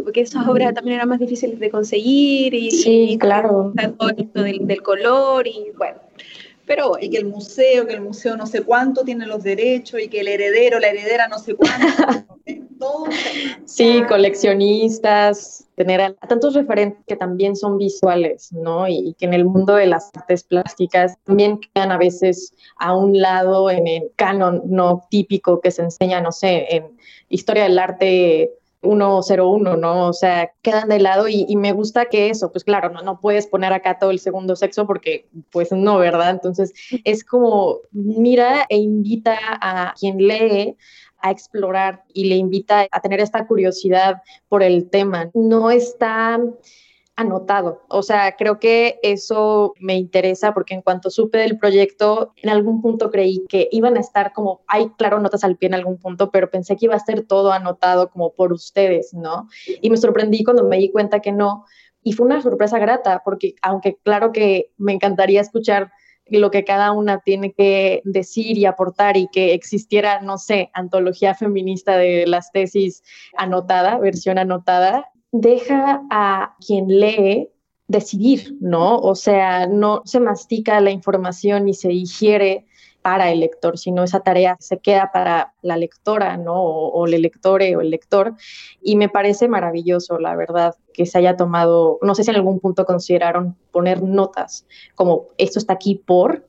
porque 0.04 0.22
esas 0.22 0.46
obras 0.46 0.74
también 0.74 0.96
eran 0.96 1.08
más 1.08 1.18
difíciles 1.18 1.58
de 1.58 1.70
conseguir. 1.70 2.54
Y, 2.54 2.70
sí, 2.70 3.16
claro. 3.20 3.72
Todo 3.98 4.10
esto 4.16 4.42
del, 4.42 4.66
del 4.66 4.82
color 4.82 5.46
y 5.46 5.70
bueno 5.76 6.09
pero 6.70 6.92
y 7.00 7.10
que 7.10 7.18
el 7.18 7.24
museo, 7.24 7.84
que 7.84 7.94
el 7.94 8.00
museo 8.00 8.36
no 8.36 8.46
sé 8.46 8.62
cuánto 8.62 9.02
tiene 9.02 9.26
los 9.26 9.42
derechos 9.42 10.00
y 10.00 10.06
que 10.06 10.20
el 10.20 10.28
heredero, 10.28 10.78
la 10.78 10.90
heredera 10.90 11.26
no 11.26 11.40
sé 11.40 11.56
cuánto. 11.56 12.38
Sí, 13.66 14.02
coleccionistas, 14.08 15.66
tener 15.74 16.00
a, 16.00 16.14
tantos 16.14 16.54
referentes 16.54 17.04
que 17.06 17.14
también 17.14 17.54
son 17.54 17.76
visuales, 17.76 18.50
¿no? 18.54 18.88
Y, 18.88 19.14
que 19.18 19.26
en 19.26 19.34
el 19.34 19.44
mundo 19.44 19.74
de 19.74 19.86
las 19.86 20.10
artes 20.14 20.44
plásticas 20.44 21.14
también 21.24 21.60
quedan 21.60 21.92
a 21.92 21.98
veces 21.98 22.54
a 22.78 22.96
un 22.96 23.20
lado 23.20 23.70
en 23.70 23.86
el 23.86 24.10
canon 24.16 24.62
no 24.64 25.06
típico 25.10 25.60
que 25.60 25.70
se 25.70 25.82
enseña, 25.82 26.22
no 26.22 26.32
sé, 26.32 26.74
en 26.74 26.96
historia 27.28 27.64
del 27.64 27.78
arte 27.78 28.50
101, 28.82 29.76
¿no? 29.76 30.08
O 30.08 30.12
sea, 30.12 30.52
quedan 30.62 30.88
de 30.88 30.98
lado 31.00 31.28
y, 31.28 31.54
me 31.56 31.72
gusta 31.72 32.06
que 32.06 32.30
eso, 32.30 32.50
pues 32.50 32.64
claro, 32.64 32.90
no, 32.90 33.02
no 33.02 33.20
puedes 33.20 33.46
poner 33.46 33.72
acá 33.72 33.98
todo 33.98 34.10
el 34.10 34.18
segundo 34.18 34.56
sexo 34.56 34.86
porque 34.86 35.28
pues 35.50 35.70
no, 35.72 35.98
¿verdad? 35.98 36.30
Entonces 36.30 36.72
es 37.04 37.24
como 37.24 37.80
mira 37.92 38.64
e 38.68 38.78
invita 38.78 39.38
a 39.60 39.94
quien 39.98 40.18
lee 40.18 40.76
a 41.22 41.30
explorar 41.30 42.04
y 42.14 42.28
le 42.28 42.36
invita 42.36 42.86
a 42.90 43.00
tener 43.00 43.20
esta 43.20 43.46
curiosidad 43.46 44.22
por 44.48 44.62
el 44.62 44.88
tema. 44.88 45.30
No 45.34 45.70
está 45.70 46.40
anotado. 47.20 47.82
O 47.88 48.02
sea, 48.02 48.36
creo 48.36 48.58
que 48.58 48.98
eso 49.02 49.74
me 49.78 49.94
interesa 49.96 50.52
porque 50.52 50.74
en 50.74 50.82
cuanto 50.82 51.10
supe 51.10 51.38
del 51.38 51.58
proyecto, 51.58 52.32
en 52.36 52.50
algún 52.50 52.80
punto 52.80 53.10
creí 53.10 53.44
que 53.48 53.68
iban 53.70 53.96
a 53.96 54.00
estar 54.00 54.32
como, 54.32 54.62
hay 54.66 54.88
claro 54.98 55.20
notas 55.20 55.44
al 55.44 55.56
pie 55.56 55.68
en 55.68 55.74
algún 55.74 55.98
punto, 55.98 56.30
pero 56.30 56.50
pensé 56.50 56.76
que 56.76 56.86
iba 56.86 56.94
a 56.94 56.98
estar 56.98 57.20
todo 57.22 57.52
anotado 57.52 58.10
como 58.10 58.32
por 58.32 58.52
ustedes, 58.52 59.12
¿no? 59.12 59.48
Y 59.80 59.90
me 59.90 59.96
sorprendí 59.96 60.42
cuando 60.44 60.64
me 60.64 60.78
di 60.78 60.90
cuenta 60.90 61.20
que 61.20 61.32
no. 61.32 61.64
Y 62.02 62.12
fue 62.12 62.26
una 62.26 62.40
sorpresa 62.40 62.78
grata 62.78 63.22
porque 63.24 63.54
aunque 63.62 63.96
claro 64.02 64.32
que 64.32 64.72
me 64.78 64.92
encantaría 64.92 65.40
escuchar 65.40 65.92
lo 66.26 66.50
que 66.50 66.64
cada 66.64 66.92
una 66.92 67.20
tiene 67.20 67.52
que 67.52 68.02
decir 68.04 68.56
y 68.56 68.64
aportar 68.64 69.16
y 69.16 69.28
que 69.28 69.52
existiera, 69.52 70.20
no 70.20 70.38
sé, 70.38 70.70
antología 70.72 71.34
feminista 71.34 71.96
de 71.96 72.26
las 72.26 72.52
tesis 72.52 73.02
anotada, 73.36 73.98
versión 73.98 74.38
anotada, 74.38 75.10
deja 75.32 76.02
a 76.10 76.56
quien 76.64 76.88
lee 76.88 77.48
decidir, 77.88 78.56
¿no? 78.60 78.98
O 78.98 79.14
sea, 79.14 79.66
no 79.66 80.02
se 80.04 80.20
mastica 80.20 80.80
la 80.80 80.90
información 80.90 81.64
ni 81.64 81.74
se 81.74 81.88
digiere 81.88 82.66
para 83.02 83.30
el 83.30 83.40
lector, 83.40 83.78
sino 83.78 84.04
esa 84.04 84.20
tarea 84.20 84.56
se 84.60 84.78
queda 84.78 85.10
para 85.12 85.54
la 85.62 85.76
lectora, 85.76 86.36
¿no? 86.36 86.62
O, 86.62 87.06
el 87.06 87.22
lectore 87.22 87.74
o 87.76 87.80
el 87.80 87.90
lector. 87.90 88.34
Y 88.82 88.96
me 88.96 89.08
parece 89.08 89.48
maravilloso, 89.48 90.18
la 90.18 90.36
verdad, 90.36 90.74
que 90.92 91.06
se 91.06 91.18
haya 91.18 91.36
tomado, 91.36 91.98
no 92.02 92.14
sé 92.14 92.24
si 92.24 92.30
en 92.30 92.36
algún 92.36 92.60
punto 92.60 92.84
consideraron 92.84 93.56
poner 93.72 94.02
notas, 94.02 94.66
como 94.94 95.28
esto 95.38 95.58
está 95.58 95.74
aquí 95.74 95.94
por. 95.96 96.46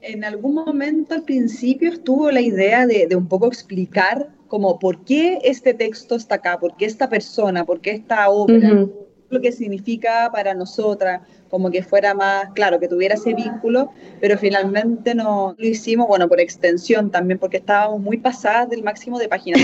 En 0.00 0.24
algún 0.24 0.54
momento 0.54 1.14
al 1.14 1.22
principio 1.22 1.90
estuvo 1.90 2.30
la 2.30 2.40
idea 2.40 2.86
de, 2.86 3.06
de 3.06 3.16
un 3.16 3.28
poco 3.28 3.46
explicar 3.46 4.30
como 4.52 4.78
por 4.78 5.02
qué 5.06 5.38
este 5.44 5.72
texto 5.72 6.14
está 6.14 6.34
acá, 6.34 6.60
por 6.60 6.76
qué 6.76 6.84
esta 6.84 7.08
persona, 7.08 7.64
por 7.64 7.80
qué 7.80 7.92
esta 7.92 8.28
obra, 8.28 8.86
lo 9.30 9.40
que 9.40 9.50
significa 9.50 10.28
para 10.30 10.52
nosotras, 10.52 11.22
como 11.48 11.70
que 11.70 11.82
fuera 11.82 12.12
más, 12.12 12.50
claro, 12.54 12.78
que 12.78 12.86
tuviera 12.86 13.14
ese 13.14 13.32
vínculo, 13.32 13.90
pero 14.20 14.36
finalmente 14.36 15.14
no 15.14 15.54
lo 15.56 15.66
hicimos, 15.66 16.06
bueno, 16.06 16.28
por 16.28 16.38
extensión 16.38 17.10
también, 17.10 17.38
porque 17.38 17.56
estábamos 17.56 18.02
muy 18.02 18.18
pasadas 18.18 18.68
del 18.68 18.82
máximo 18.82 19.18
de 19.18 19.26
páginas. 19.26 19.62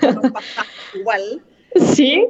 igual. 0.94 1.44
¿Sí? 1.94 2.26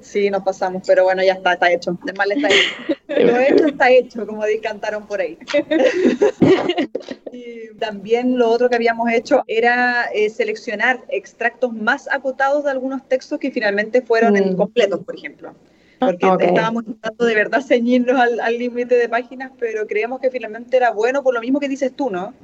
sí, 0.00 0.30
nos 0.30 0.42
pasamos, 0.42 0.82
pero 0.86 1.04
bueno, 1.04 1.22
ya 1.22 1.34
está, 1.34 1.54
está 1.54 1.72
hecho. 1.72 1.98
De 2.04 2.12
mal 2.12 2.30
está 2.30 2.48
hecho. 2.48 2.94
Lo 3.08 3.38
hecho 3.38 3.66
está 3.66 3.90
hecho, 3.90 4.26
como 4.26 4.42
cantaron 4.62 5.06
por 5.06 5.20
ahí. 5.20 5.38
y 7.32 7.74
también 7.78 8.38
lo 8.38 8.48
otro 8.48 8.68
que 8.68 8.76
habíamos 8.76 9.10
hecho 9.10 9.44
era 9.46 10.04
eh, 10.14 10.30
seleccionar 10.30 11.04
extractos 11.08 11.72
más 11.72 12.08
acotados 12.10 12.64
de 12.64 12.70
algunos 12.70 13.06
textos 13.08 13.38
que 13.38 13.50
finalmente 13.50 14.02
fueron 14.02 14.34
mm. 14.34 14.56
completos, 14.56 15.00
por 15.04 15.16
ejemplo. 15.16 15.54
Porque 15.98 16.26
estábamos 16.46 16.84
tratando 16.84 17.24
de 17.24 17.34
verdad 17.34 17.62
ceñirnos 17.62 18.20
al 18.20 18.58
límite 18.58 18.96
de 18.96 19.08
páginas, 19.08 19.52
pero 19.58 19.86
creíamos 19.86 20.20
que 20.20 20.30
finalmente 20.30 20.76
era 20.76 20.90
bueno 20.90 21.22
por 21.22 21.34
lo 21.34 21.40
mismo 21.40 21.60
que 21.60 21.68
dices 21.68 21.92
tú, 21.94 22.10
¿no? 22.10 22.34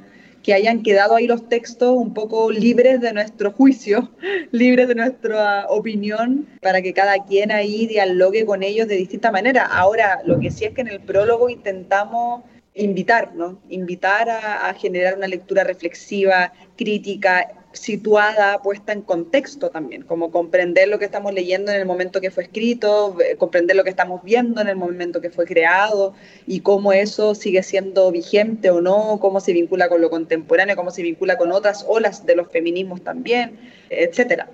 Que 0.43 0.55
hayan 0.55 0.83
quedado 0.83 1.17
ahí 1.17 1.27
los 1.27 1.49
textos 1.49 1.95
un 1.97 2.15
poco 2.15 2.51
libres 2.51 3.01
de 3.01 3.13
nuestro 3.13 3.53
juicio, 3.53 4.11
libres 4.51 4.89
de 4.89 4.95
nuestra 4.95 5.67
opinión, 5.69 6.47
para 6.63 6.83
que 6.83 6.93
cada 6.93 7.25
quien 7.25 7.51
ahí 7.53 7.87
dialogue 7.87 8.47
con 8.47 8.63
ellos 8.63 8.89
de 8.89 8.97
distinta 8.97 9.31
manera. 9.31 9.65
Ahora, 9.65 10.21
lo 10.25 10.39
que 10.41 10.51
sí 10.51 10.65
es 10.65 10.73
que 10.73 10.81
en 10.81 10.89
el 10.89 11.01
prólogo 11.01 11.49
intentamos 11.51 12.43
invitar, 12.75 13.35
¿no? 13.35 13.61
Invitar 13.69 14.31
a, 14.31 14.69
a 14.69 14.75
generar 14.75 15.17
una 15.17 15.27
lectura 15.27 15.65
reflexiva, 15.65 16.53
crítica, 16.77 17.60
situada, 17.73 18.61
puesta 18.63 18.93
en 18.93 19.03
contexto 19.03 19.71
también, 19.71 20.03
como 20.03 20.31
comprender 20.31 20.89
lo 20.89 20.99
que 20.99 21.05
estamos 21.05 21.33
leyendo 21.33 21.71
en 21.71 21.79
el 21.79 21.87
momento 21.87 22.21
que 22.21 22.31
fue 22.31 22.45
escrito, 22.45 23.17
comprender 23.39 23.77
lo 23.77 23.85
que 23.85 23.91
estamos 23.91 24.23
viendo 24.23 24.61
en 24.61 24.69
el 24.69 24.77
momento 24.77 25.21
que 25.21 25.31
fue 25.31 25.47
creado 25.47 26.15
y 26.47 26.61
cómo 26.61 26.93
eso 26.93 27.35
sigue 27.35 27.63
siendo 27.63 28.11
vigente 28.11 28.71
o 28.71 28.81
no, 28.81 29.19
cómo 29.21 29.41
se 29.41 29.53
vincula 29.53 29.89
con 29.89 30.01
lo 30.01 30.11
contemporáneo, 30.11 30.77
cómo 30.77 30.91
se 30.91 31.03
vincula 31.03 31.39
con 31.39 31.53
otras 31.53 31.85
olas 31.89 32.27
de 32.27 32.37
los 32.37 32.49
feminismos 32.49 33.03
también, 33.03 33.59
etcétera. 33.89 34.49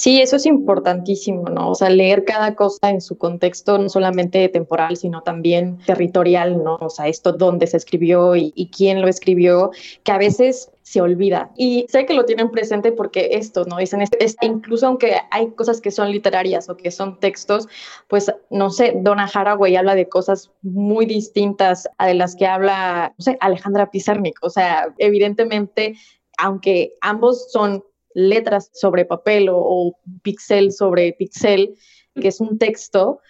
Sí, 0.00 0.22
eso 0.22 0.36
es 0.36 0.46
importantísimo, 0.46 1.50
¿no? 1.50 1.72
O 1.72 1.74
sea, 1.74 1.90
leer 1.90 2.24
cada 2.24 2.54
cosa 2.54 2.88
en 2.88 3.02
su 3.02 3.18
contexto, 3.18 3.76
no 3.76 3.90
solamente 3.90 4.48
temporal, 4.48 4.96
sino 4.96 5.20
también 5.20 5.76
territorial, 5.84 6.64
¿no? 6.64 6.78
O 6.80 6.88
sea, 6.88 7.06
esto 7.06 7.32
dónde 7.32 7.66
se 7.66 7.76
escribió 7.76 8.34
y, 8.34 8.70
quién 8.74 9.02
lo 9.02 9.08
escribió, 9.08 9.72
que 10.02 10.12
a 10.12 10.16
veces 10.16 10.72
se 10.80 11.02
olvida. 11.02 11.50
Y 11.54 11.84
sé 11.90 12.06
que 12.06 12.14
lo 12.14 12.24
tienen 12.24 12.50
presente 12.50 12.92
porque 12.92 13.28
esto, 13.32 13.66
¿no? 13.66 13.76
Dicen, 13.76 14.00
es, 14.00 14.36
incluso 14.40 14.86
aunque 14.86 15.16
hay 15.30 15.50
cosas 15.50 15.82
que 15.82 15.90
son 15.90 16.10
literarias 16.10 16.70
o 16.70 16.78
que 16.78 16.90
son 16.90 17.20
textos, 17.20 17.68
pues, 18.08 18.32
no 18.48 18.70
sé, 18.70 18.94
Donna 18.96 19.30
Haraway 19.30 19.76
habla 19.76 19.94
de 19.94 20.08
cosas 20.08 20.50
muy 20.62 21.04
distintas 21.04 21.86
a 21.98 22.06
de 22.06 22.14
las 22.14 22.36
que 22.36 22.46
habla, 22.46 23.12
no 23.18 23.22
sé, 23.22 23.36
Alejandra 23.40 23.90
Pizarnik. 23.90 24.38
O 24.40 24.48
sea, 24.48 24.94
evidentemente, 24.96 25.94
aunque 26.38 26.94
ambos 27.02 27.52
son 27.52 27.84
letras 28.14 28.70
sobre 28.72 29.04
papel 29.04 29.48
o, 29.50 29.96
pixel 30.22 30.72
sobre 30.72 31.12
pixel, 31.12 31.74
que 32.14 32.28
es 32.28 32.40
un 32.40 32.58
texto, 32.58 33.20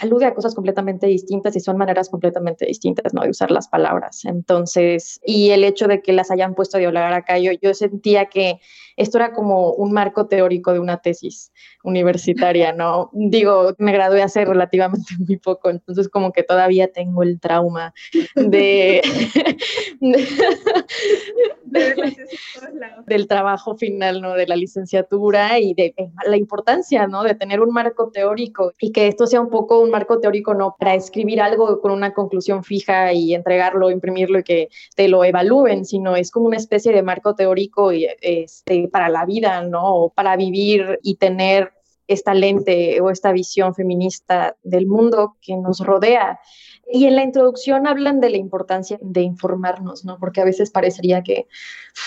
alude 0.00 0.26
a 0.26 0.34
cosas 0.34 0.54
completamente 0.54 1.06
distintas 1.06 1.56
y 1.56 1.60
son 1.60 1.76
maneras 1.76 2.08
completamente 2.08 2.66
distintas 2.66 3.14
¿no? 3.14 3.22
de 3.22 3.30
usar 3.30 3.50
las 3.50 3.68
palabras. 3.68 4.24
Entonces, 4.24 5.20
y 5.24 5.50
el 5.50 5.64
hecho 5.64 5.88
de 5.88 6.02
que 6.02 6.12
las 6.12 6.30
hayan 6.30 6.54
puesto 6.54 6.76
a 6.76 6.80
dialogar 6.80 7.12
acá, 7.12 7.38
yo, 7.38 7.52
yo 7.60 7.74
sentía 7.74 8.26
que 8.26 8.60
esto 8.96 9.18
era 9.18 9.32
como 9.32 9.72
un 9.72 9.92
marco 9.92 10.26
teórico 10.26 10.72
de 10.72 10.80
una 10.80 10.98
tesis 10.98 11.52
universitaria, 11.84 12.72
¿no? 12.72 13.10
Digo, 13.12 13.74
me 13.78 13.92
gradué 13.92 14.22
hace 14.22 14.44
relativamente 14.44 15.14
muy 15.18 15.36
poco, 15.36 15.70
entonces 15.70 16.08
como 16.08 16.32
que 16.32 16.42
todavía 16.42 16.92
tengo 16.92 17.22
el 17.22 17.40
trauma 17.40 17.94
de, 18.34 19.02
del 23.06 23.28
trabajo 23.28 23.76
final, 23.76 24.20
¿no? 24.20 24.34
De 24.34 24.46
la 24.46 24.56
licenciatura 24.56 25.58
y 25.60 25.74
de 25.74 25.94
la 26.26 26.36
importancia, 26.36 27.06
¿no? 27.06 27.22
De 27.22 27.34
tener 27.34 27.60
un 27.60 27.72
marco 27.72 28.10
teórico 28.10 28.72
y 28.80 28.92
que 28.92 29.08
esto 29.08 29.26
sea 29.26 29.40
un 29.40 29.50
poco 29.50 29.80
un 29.80 29.87
marco 29.90 30.20
teórico, 30.20 30.54
¿no? 30.54 30.76
Para 30.78 30.94
escribir 30.94 31.40
algo 31.40 31.80
con 31.80 31.92
una 31.92 32.12
conclusión 32.12 32.64
fija 32.64 33.12
y 33.12 33.34
entregarlo, 33.34 33.90
imprimirlo 33.90 34.38
y 34.38 34.44
que 34.44 34.68
te 34.94 35.08
lo 35.08 35.24
evalúen, 35.24 35.84
sino 35.84 36.16
es 36.16 36.30
como 36.30 36.46
una 36.46 36.56
especie 36.56 36.92
de 36.92 37.02
marco 37.02 37.34
teórico 37.34 37.92
y 37.92 38.06
este 38.20 38.88
para 38.88 39.08
la 39.08 39.24
vida, 39.24 39.62
¿no? 39.62 40.12
Para 40.14 40.36
vivir 40.36 40.98
y 41.02 41.16
tener 41.16 41.72
esta 42.08 42.32
lente 42.32 43.00
o 43.00 43.10
esta 43.10 43.32
visión 43.32 43.74
feminista 43.74 44.56
del 44.62 44.86
mundo 44.86 45.36
que 45.42 45.56
nos 45.56 45.80
rodea. 45.80 46.40
Y 46.90 47.04
en 47.04 47.16
la 47.16 47.22
introducción 47.22 47.86
hablan 47.86 48.20
de 48.20 48.30
la 48.30 48.38
importancia 48.38 48.98
de 49.02 49.20
informarnos, 49.20 50.06
¿no? 50.06 50.18
Porque 50.18 50.40
a 50.40 50.44
veces 50.44 50.70
parecería 50.70 51.22
que, 51.22 51.46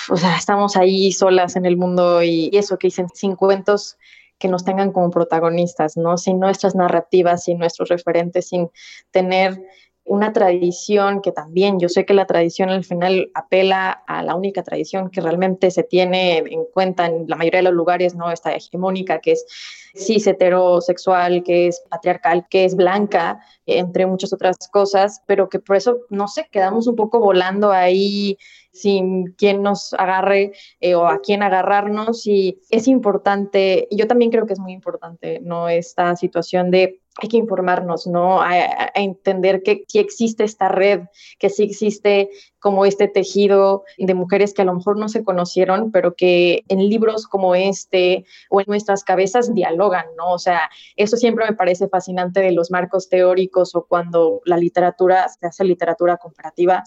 o 0.09 0.17
sea, 0.17 0.35
estamos 0.35 0.75
ahí 0.75 1.11
solas 1.11 1.55
en 1.55 1.67
el 1.67 1.77
mundo 1.77 2.23
y, 2.23 2.50
eso 2.53 2.77
que 2.79 2.88
dicen, 2.88 3.07
sin 3.13 3.35
cuentos 3.35 3.97
que 4.41 4.48
nos 4.48 4.65
tengan 4.65 4.91
como 4.91 5.12
protagonistas, 5.12 5.95
¿no? 5.95 6.17
Sin 6.17 6.39
nuestras 6.39 6.75
narrativas, 6.75 7.43
sin 7.45 7.60
nuestros 7.60 7.89
referentes, 7.89 8.50
sin 8.50 8.69
tener 9.12 9.62
una 10.03 10.33
tradición 10.33 11.21
que 11.21 11.31
también 11.31 11.79
yo 11.79 11.88
sé 11.88 12.05
que 12.05 12.15
la 12.15 12.25
tradición 12.25 12.69
al 12.69 12.83
final 12.83 13.29
apela 13.36 13.91
a 14.07 14.24
la 14.24 14.36
única 14.36 14.63
tradición 14.63 15.12
que 15.12 15.21
realmente 15.21 15.69
se 15.69 15.83
tiene 15.83 16.39
en 16.39 16.65
cuenta 16.74 17.05
en 17.05 17.25
la 17.27 17.36
mayoría 17.36 17.60
de 17.60 17.65
los 17.65 17.74
lugares, 17.74 18.15
¿no? 18.15 18.31
Esta 18.31 18.51
hegemónica 18.53 19.19
que 19.19 19.33
es 19.33 19.45
cis 19.93 20.25
heterosexual, 20.25 21.43
que 21.43 21.67
es 21.67 21.83
patriarcal, 21.88 22.48
que 22.50 22.65
es 22.65 22.75
blanca, 22.75 23.45
entre 23.80 24.06
muchas 24.06 24.34
otras 24.34 24.58
cosas, 24.72 25.22
pero 25.25 25.50
que 25.50 25.60
por 25.60 25.75
eso, 25.75 26.00
no 26.10 26.28
sé, 26.28 26.48
quedamos 26.51 26.88
un 26.88 26.96
poco 26.96 27.20
volando 27.20 27.72
ahí 27.72 28.38
sin 28.72 29.34
quien 29.34 29.62
nos 29.62 29.94
agarre 29.94 30.54
eh, 30.80 30.96
o 30.96 31.08
a 31.08 31.20
quién 31.20 31.44
agarrarnos 31.44 32.25
y 32.25 32.60
es 32.70 32.88
importante, 32.88 33.88
yo 33.92 34.08
también 34.08 34.32
creo 34.32 34.46
que 34.46 34.54
es 34.54 34.60
muy 34.60 34.74
importante, 34.74 35.40
¿no? 35.42 35.70
Esta 35.70 36.16
situación 36.16 36.72
de 36.72 37.01
hay 37.22 37.28
que 37.28 37.38
informarnos, 37.38 38.08
¿no? 38.08 38.42
A, 38.42 38.51
entender 38.96 39.63
que 39.63 39.84
sí 39.88 40.00
existe 40.00 40.44
esta 40.44 40.70
red, 40.70 41.01
que 41.40 41.50
sí 41.50 41.63
existe 41.63 42.30
como 42.62 42.86
este 42.86 43.08
tejido 43.08 43.84
de 43.98 44.13
mujeres 44.13 44.53
que 44.53 44.62
a 44.62 44.65
lo 44.65 44.75
mejor 44.75 44.98
no 44.98 45.10
se 45.10 45.25
conocieron, 45.25 45.91
pero 45.91 46.15
que 46.15 46.63
en 46.70 46.88
libros 46.88 47.27
como 47.27 47.56
este 47.56 48.24
o 48.50 48.62
en 48.62 48.68
nuestras 48.68 49.03
cabezas 49.03 49.53
dialogan, 49.53 50.06
¿no? 50.15 50.32
O 50.32 50.39
sea, 50.39 50.70
eso 50.96 51.18
siempre 51.18 51.46
me 51.46 51.56
parece 51.56 51.89
fascinante 51.89 52.39
de 52.39 52.51
los 52.51 52.72
marcos 52.72 53.10
teóricos 53.10 53.75
o 53.75 53.86
cuando 53.86 54.41
la 54.46 54.58
literatura 54.58 55.27
se 55.27 55.48
hace 55.48 55.65
literatura 55.65 56.18
comparativa, 56.18 56.84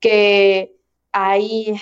que 0.00 0.76
hay 1.12 1.74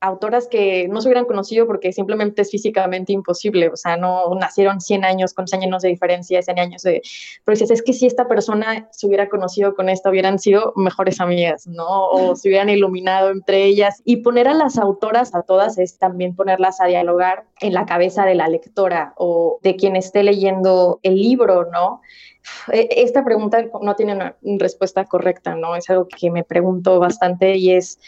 autoras 0.00 0.46
que 0.46 0.86
no 0.88 1.00
se 1.00 1.08
hubieran 1.08 1.24
conocido 1.24 1.66
porque 1.66 1.92
simplemente 1.92 2.42
es 2.42 2.50
físicamente 2.50 3.12
imposible, 3.12 3.68
o 3.68 3.76
sea, 3.76 3.96
no 3.96 4.32
nacieron 4.34 4.80
100 4.80 5.04
años 5.04 5.34
con 5.34 5.48
100 5.48 5.62
años 5.62 5.82
de 5.82 5.88
diferencia, 5.88 6.40
100 6.40 6.58
años 6.58 6.82
de... 6.82 7.02
Pero 7.44 7.54
dices, 7.54 7.70
es 7.70 7.82
que 7.82 7.92
si 7.92 8.06
esta 8.06 8.28
persona 8.28 8.88
se 8.92 9.06
hubiera 9.06 9.28
conocido 9.28 9.74
con 9.74 9.88
esta, 9.88 10.10
hubieran 10.10 10.38
sido 10.38 10.72
mejores 10.76 11.20
amigas, 11.20 11.66
¿no? 11.66 12.08
O 12.08 12.36
se 12.36 12.48
hubieran 12.48 12.68
iluminado 12.68 13.30
entre 13.30 13.64
ellas. 13.64 14.00
Y 14.04 14.18
poner 14.18 14.46
a 14.46 14.54
las 14.54 14.78
autoras, 14.78 15.34
a 15.34 15.42
todas, 15.42 15.78
es 15.78 15.98
también 15.98 16.36
ponerlas 16.36 16.80
a 16.80 16.86
dialogar 16.86 17.44
en 17.60 17.74
la 17.74 17.84
cabeza 17.84 18.24
de 18.24 18.36
la 18.36 18.48
lectora 18.48 19.14
o 19.16 19.58
de 19.62 19.76
quien 19.76 19.96
esté 19.96 20.22
leyendo 20.22 21.00
el 21.02 21.16
libro, 21.16 21.68
¿no? 21.72 22.00
E, 22.72 22.88
esta 23.02 23.24
pregunta 23.24 23.64
no 23.82 23.96
tiene 23.96 24.14
una 24.14 24.36
respuesta 24.58 25.04
correcta, 25.04 25.54
¿no? 25.54 25.74
Es 25.76 25.90
algo 25.90 26.06
que 26.06 26.30
me 26.30 26.44
pregunto 26.44 26.98
bastante 27.00 27.56
y 27.56 27.72
es 27.72 27.98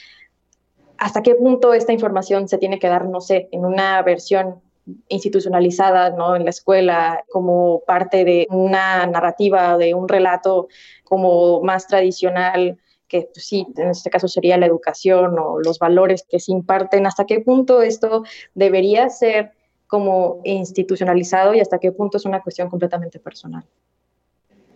hasta 1.01 1.23
qué 1.23 1.35
punto 1.35 1.73
esta 1.73 1.95
información 1.95 2.47
se 2.47 2.59
tiene 2.59 2.79
que 2.79 2.89
dar, 2.89 3.07
no 3.07 3.23
sé, 3.23 3.49
en 3.53 3.65
una 3.65 4.03
versión 4.03 4.61
institucionalizada, 5.09 6.11
¿no? 6.11 6.37
En 6.37 6.45
la 6.45 6.51
escuela, 6.51 7.25
como 7.31 7.81
parte 7.87 8.25
de 8.25 8.47
una 8.51 9.07
narrativa, 9.07 9.79
de 9.79 9.95
un 9.95 10.09
relato 10.09 10.69
como 11.05 11.63
más 11.63 11.87
tradicional, 11.87 12.79
que 13.09 13.31
pues, 13.33 13.47
sí, 13.47 13.67
en 13.77 13.89
este 13.89 14.11
caso 14.11 14.29
sería 14.29 14.59
la 14.59 14.67
educación 14.67 15.39
o 15.39 15.59
los 15.59 15.79
valores 15.79 16.25
que 16.29 16.39
se 16.39 16.53
imparten, 16.53 17.07
hasta 17.07 17.25
qué 17.25 17.41
punto 17.41 17.81
esto 17.81 18.25
debería 18.55 19.09
ser 19.09 19.53
como 19.87 20.43
institucionalizado 20.45 21.55
y 21.55 21.61
hasta 21.61 21.79
qué 21.79 21.93
punto 21.93 22.19
es 22.19 22.27
una 22.27 22.43
cuestión 22.43 22.69
completamente 22.69 23.19
personal. 23.19 23.65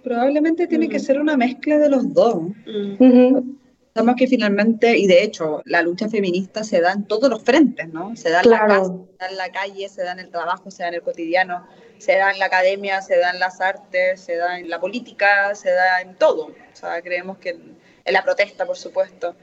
Probablemente 0.02 0.66
tiene 0.66 0.88
que 0.88 0.99
ser 0.99 1.21
una 1.21 1.37
mezcla 1.37 1.78
de 1.78 1.90
los 1.90 2.12
dos. 2.14 2.37
Sabemos 3.95 4.17
que 4.19 4.27
finalmente, 4.27 4.99
y 4.99 5.07
de 5.07 5.23
hecho, 5.23 5.63
la 5.67 5.81
lucha 5.81 6.09
feminista 6.09 6.65
se 6.65 6.81
da 6.81 6.93
en 6.93 7.05
todos 7.05 7.31
los 7.31 7.45
frentes, 7.45 7.89
¿no? 7.91 8.17
Se 8.17 8.29
da 8.29 8.41
en 8.41 8.51
la 8.51 8.67
casa, 8.67 8.87
se 8.87 9.17
da 9.21 9.29
en 9.29 9.37
la 9.37 9.53
calle, 9.53 9.89
se 9.89 10.03
da 10.03 10.13
en 10.13 10.19
el 10.19 10.31
trabajo, 10.31 10.69
se 10.73 10.83
da 10.83 10.89
en 10.89 10.95
el 10.95 11.03
cotidiano, 11.03 11.65
se 11.99 12.17
da 12.17 12.33
en 12.33 12.41
la 12.41 12.47
academia, 12.47 13.01
se 13.03 13.17
da 13.17 13.31
en 13.31 13.39
las 13.39 13.61
artes, 13.61 14.21
se 14.21 14.35
da 14.35 14.59
en 14.59 14.69
la 14.69 14.81
política, 14.81 15.55
se 15.55 15.71
da 15.71 16.01
en 16.01 16.17
todo. 16.17 16.47
O 16.47 16.77
sea, 16.77 17.01
creemos 17.03 17.39
que 17.39 17.51
en, 17.51 17.79
la 18.13 18.25
protesta, 18.25 18.67
por 18.67 18.77
supuesto, 18.77 19.37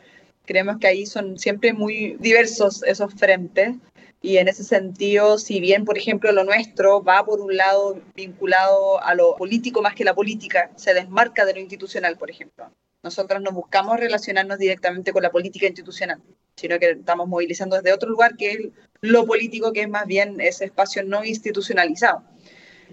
creemos 0.46 0.79
que 0.79 0.88
ahí 0.88 1.05
son 1.05 1.39
siempre 1.39 1.72
muy 1.72 2.17
diversos 2.20 2.84
esos 2.84 3.13
frentes. 3.13 3.75
Y 4.22 4.36
en 4.36 4.50
ese 4.50 4.65
sentido, 4.65 5.38
si 5.38 5.62
bien, 5.62 5.86
por 5.86 5.98
ejemplo, 5.98 6.29
lo 6.34 6.43
nuestro 6.43 7.01
va 7.01 7.24
por 7.25 7.39
un 7.39 7.55
lado 7.55 8.01
vinculado 8.15 9.01
a 9.01 9.15
lo 9.15 9.38
político 9.38 9.81
más 9.81 9.96
que 9.96 10.03
la 10.03 10.13
política, 10.13 10.72
se 10.75 10.93
desmarca 10.93 11.46
de 11.46 11.53
lo 11.53 11.62
institucional, 11.62 12.17
por 12.17 12.29
ejemplo. 12.29 12.70
Nosotros 13.03 13.41
no 13.41 13.51
buscamos 13.51 14.00
relacionarnos 14.00 14.60
directamente 14.60 15.12
con 15.12 15.24
la 15.24 15.31
política 15.31 15.65
institucional, 15.65 16.22
sino 16.55 16.77
que 16.79 16.91
estamos 16.91 17.27
movilizando 17.27 17.75
desde 17.75 17.93
otro 17.93 18.10
lugar 18.10 18.36
que 18.38 18.51
es 18.51 18.60
lo 19.01 19.25
político, 19.25 19.74
que 19.74 19.81
es 19.81 19.89
más 19.89 20.05
bien 20.05 20.39
ese 20.39 20.65
espacio 20.65 21.03
no 21.03 21.25
institucionalizado. 21.25 22.24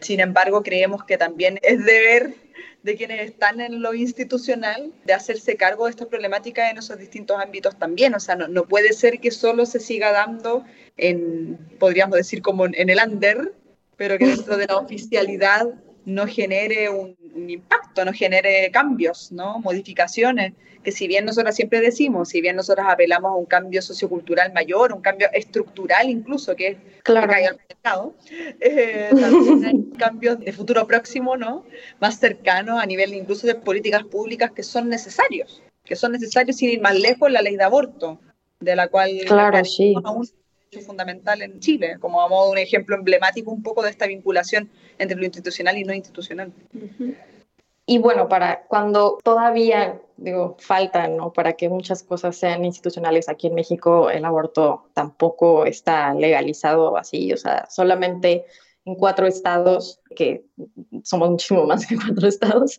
Sin 0.00 0.21
embargo, 0.21 0.62
creemos 0.62 1.05
que 1.05 1.19
también 1.19 1.59
es 1.62 1.85
deber 1.85 2.35
de 2.83 2.97
quienes 2.97 3.21
están 3.29 3.61
en 3.61 3.83
lo 3.83 3.93
institucional 3.93 4.93
de 5.05 5.12
hacerse 5.12 5.57
cargo 5.57 5.85
de 5.85 5.91
estas 5.91 6.09
problemáticas 6.09 6.71
en 6.71 6.79
esos 6.79 6.99
distintos 6.99 7.38
ámbitos 7.38 7.79
también. 7.79 8.15
O 8.15 8.21
sea, 8.21 8.37
no, 8.37 8.49
no 8.49 8.65
puede 8.65 8.93
ser 8.93 9.21
que 9.21 9.31
solo 9.31 9.67
se 9.67 9.81
siga 9.81 10.12
dando 10.12 10.65
en, 10.97 11.59
podríamos 11.79 12.17
decir, 12.17 12.41
como 12.41 12.65
en 12.67 12.88
el 12.88 12.99
under, 13.05 13.53
pero 13.99 14.17
que 14.17 14.29
dentro 14.29 14.57
de 14.57 14.67
la 14.67 14.77
oficialidad 14.77 15.67
no 16.09 16.27
genere 16.27 16.88
un, 16.88 17.17
impacto, 17.50 17.88
no 18.05 18.12
genere 18.12 18.71
cambios, 18.71 19.33
¿no? 19.33 19.59
modificaciones, 19.59 20.52
que 20.83 20.93
si 20.93 21.09
bien 21.09 21.25
nosotros 21.25 21.55
siempre 21.55 21.81
decimos, 21.81 22.28
si 22.28 22.40
bien 22.40 22.57
nosotros 22.57 22.87
apelamos 22.88 23.31
a 23.31 23.35
un 23.35 23.47
cambio 23.47 23.83
sociocultural 23.83 24.52
mayor, 24.52 24.93
un 24.93 25.00
cambio 25.00 25.28
estructural 25.33 26.09
incluso, 26.09 26.55
que 26.57 26.69
es 26.69 26.76
claro. 27.02 27.28
que 27.28 27.47
al 27.47 27.58
mercado, 27.69 28.15
eh, 28.61 29.11
también 29.11 29.65
hay 29.65 29.84
cambios 29.99 30.41
de 30.41 30.52
futuro 30.52 30.87
próximo, 30.87 31.37
¿no? 31.37 31.65
más 32.00 32.19
cercanos 32.19 32.82
a 32.82 32.87
nivel 32.87 33.15
incluso 33.15 33.47
de 33.47 33.54
políticas 33.54 34.04
públicas 34.04 34.50
que 34.52 34.63
son 34.63 34.89
necesarios, 34.89 35.63
que 35.84 35.97
son 35.97 36.13
necesarios 36.13 36.56
sin 36.56 36.71
ir 36.71 36.80
más 36.80 36.99
lejos 36.99 37.30
la 37.30 37.43
ley 37.43 37.56
de 37.56 37.65
aborto, 37.65 38.21
de 38.61 38.76
la 38.76 38.89
cual 38.89 39.11
claro, 39.26 39.65
sí 39.65 39.95
fundamental 40.84 41.43
en 41.43 41.61
Chile, 41.61 41.97
como 41.99 42.21
a 42.21 42.28
modo 42.28 42.47
de 42.47 42.52
un 42.52 42.58
ejemplo 42.58 42.97
emblemático 42.97 43.50
un 43.50 43.63
poco 43.63 43.82
de 43.82 43.91
esta 43.91 44.06
vinculación 44.06 44.71
entre 44.99 45.17
lo 45.17 45.25
institucional 45.25 45.78
y 45.78 45.84
no 45.84 45.95
institucional. 45.95 46.52
Y 47.91 47.97
bueno, 47.97 48.29
para 48.29 48.67
cuando 48.67 49.17
todavía, 49.25 49.99
digo, 50.19 50.57
falta, 50.59 51.09
¿no? 51.09 51.33
Para 51.33 51.55
que 51.55 51.71
muchas 51.71 52.03
cosas 52.03 52.37
sean 52.37 52.63
institucionales 52.67 53.31
aquí 53.31 53.47
en 53.47 53.55
México, 53.55 54.11
el 54.11 54.27
aborto 54.27 54.91
tampoco 54.93 55.65
está 55.65 56.13
legalizado 56.13 56.99
así, 56.99 57.33
o 57.33 57.39
sea, 57.39 57.67
solamente 57.71 58.45
en 58.85 58.95
cuatro 58.95 59.27
estados, 59.27 60.03
que 60.15 60.45
somos 61.03 61.31
muchísimo 61.31 61.65
más 61.65 61.87
que 61.87 61.97
cuatro 61.97 62.29
estados, 62.29 62.79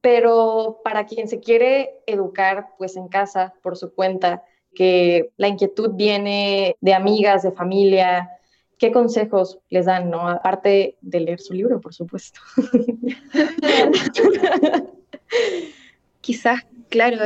pero 0.00 0.80
para 0.82 1.04
quien 1.04 1.28
se 1.28 1.38
quiere 1.38 2.00
educar, 2.06 2.68
pues 2.78 2.96
en 2.96 3.08
casa, 3.08 3.52
por 3.62 3.76
su 3.76 3.94
cuenta, 3.94 4.42
que 4.74 5.32
la 5.36 5.48
inquietud 5.48 5.90
viene 5.92 6.76
de 6.80 6.94
amigas, 6.94 7.42
de 7.42 7.52
familia. 7.52 8.30
¿Qué 8.78 8.92
consejos 8.92 9.58
les 9.70 9.86
dan, 9.86 10.10
no? 10.10 10.28
Aparte 10.28 10.98
de 11.00 11.20
leer 11.20 11.40
su 11.40 11.54
libro, 11.54 11.80
por 11.80 11.94
supuesto. 11.94 12.40
Quizás, 16.20 16.66
claro, 16.90 17.18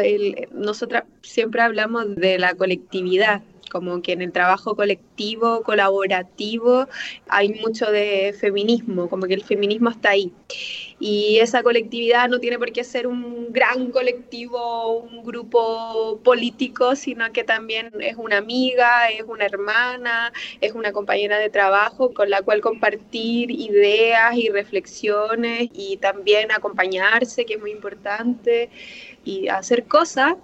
nosotras 0.53 1.05
siempre 1.23 1.63
hablamos 1.63 2.15
de 2.15 2.39
la 2.39 2.55
colectividad 2.55 3.43
como 3.71 4.03
que 4.03 4.13
en 4.13 4.23
el 4.23 4.33
trabajo 4.33 4.77
colectivo, 4.77 5.63
colaborativo, 5.63 6.87
hay 7.29 7.51
mucho 7.51 7.91
de 7.91 8.35
feminismo, 8.39 9.09
como 9.09 9.27
que 9.27 9.35
el 9.35 9.45
feminismo 9.45 9.91
está 9.91 10.11
ahí. 10.11 10.33
Y 10.99 11.39
esa 11.39 11.63
colectividad 11.63 12.29
no 12.29 12.41
tiene 12.41 12.59
por 12.59 12.73
qué 12.73 12.85
ser 12.85 13.07
un 13.07 13.53
gran 13.53 13.91
colectivo, 13.91 14.99
un 14.99 15.25
grupo 15.25 16.21
político, 16.23 16.95
sino 16.95 17.33
que 17.33 17.43
también 17.43 17.91
es 18.01 18.17
una 18.17 18.37
amiga, 18.39 19.09
es 19.09 19.23
una 19.27 19.47
hermana, 19.47 20.33
es 20.61 20.73
una 20.73 20.93
compañera 20.93 21.39
de 21.39 21.49
trabajo 21.49 22.13
con 22.13 22.29
la 22.29 22.43
cual 22.43 22.61
compartir 22.61 23.51
ideas 23.51 24.37
y 24.37 24.51
reflexiones 24.51 25.71
y 25.73 25.97
también 25.99 26.53
acompañarse, 26.53 27.47
que 27.47 27.55
es 27.55 27.61
muy 27.61 27.71
importante, 27.71 28.71
y 29.25 29.49
hacer 29.49 29.85
cosas 29.85 30.35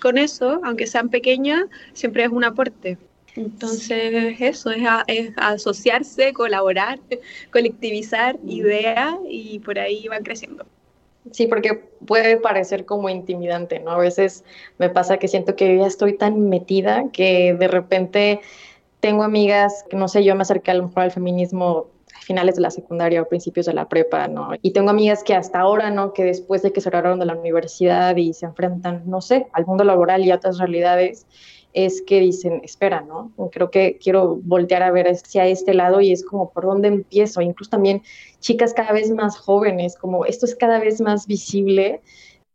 con 0.00 0.18
eso, 0.18 0.60
aunque 0.64 0.86
sean 0.86 1.08
pequeñas, 1.08 1.64
siempre 1.92 2.24
es 2.24 2.30
un 2.30 2.44
aporte. 2.44 2.98
Entonces, 3.36 4.36
eso 4.40 4.70
es, 4.70 5.32
asociarse, 5.36 6.32
colaborar, 6.32 6.98
colectivizar 7.52 8.38
ideas 8.46 9.14
y 9.28 9.58
por 9.60 9.78
ahí 9.78 10.08
van 10.08 10.22
creciendo. 10.22 10.64
Sí, 11.32 11.46
porque 11.46 11.74
puede 12.06 12.36
parecer 12.36 12.84
como 12.84 13.08
intimidante, 13.08 13.80
¿no? 13.80 13.90
A 13.90 13.98
veces 13.98 14.44
me 14.78 14.88
pasa 14.88 15.18
que 15.18 15.28
siento 15.28 15.56
que 15.56 15.76
ya 15.76 15.86
estoy 15.86 16.16
tan 16.16 16.48
metida 16.48 17.10
que 17.12 17.54
de 17.54 17.68
repente 17.68 18.40
tengo 19.00 19.24
amigas, 19.24 19.84
que 19.90 19.96
no 19.96 20.08
sé, 20.08 20.24
yo 20.24 20.34
me 20.36 20.42
acerqué 20.42 20.70
a 20.70 20.74
lo 20.74 20.84
mejor 20.84 21.02
al 21.02 21.10
feminismo 21.10 21.88
finales 22.22 22.56
de 22.56 22.62
la 22.62 22.70
secundaria 22.70 23.22
o 23.22 23.28
principios 23.28 23.66
de 23.66 23.74
la 23.74 23.88
prepa, 23.88 24.28
¿no? 24.28 24.50
Y 24.62 24.72
tengo 24.72 24.90
amigas 24.90 25.22
que 25.22 25.34
hasta 25.34 25.60
ahora, 25.60 25.90
¿no? 25.90 26.12
Que 26.12 26.24
después 26.24 26.62
de 26.62 26.72
que 26.72 26.80
se 26.80 26.90
graduaron 26.90 27.18
de 27.18 27.26
la 27.26 27.36
universidad 27.36 28.16
y 28.16 28.32
se 28.32 28.46
enfrentan, 28.46 29.02
no 29.06 29.20
sé, 29.20 29.46
al 29.52 29.66
mundo 29.66 29.84
laboral 29.84 30.24
y 30.24 30.30
a 30.30 30.36
otras 30.36 30.58
realidades, 30.58 31.26
es 31.72 32.00
que 32.00 32.20
dicen, 32.20 32.62
espera, 32.64 33.02
¿no? 33.02 33.32
Creo 33.52 33.70
que 33.70 33.98
quiero 34.02 34.36
voltear 34.42 34.82
a 34.82 34.90
ver 34.90 35.08
hacia 35.08 35.46
este 35.46 35.74
lado 35.74 36.00
y 36.00 36.10
es 36.10 36.24
como, 36.24 36.50
¿por 36.50 36.64
dónde 36.64 36.88
empiezo? 36.88 37.42
Incluso 37.42 37.70
también 37.70 38.02
chicas 38.40 38.72
cada 38.72 38.92
vez 38.92 39.10
más 39.10 39.36
jóvenes, 39.36 39.94
como 39.96 40.24
esto 40.24 40.46
es 40.46 40.54
cada 40.54 40.78
vez 40.78 41.02
más 41.02 41.26
visible, 41.26 42.00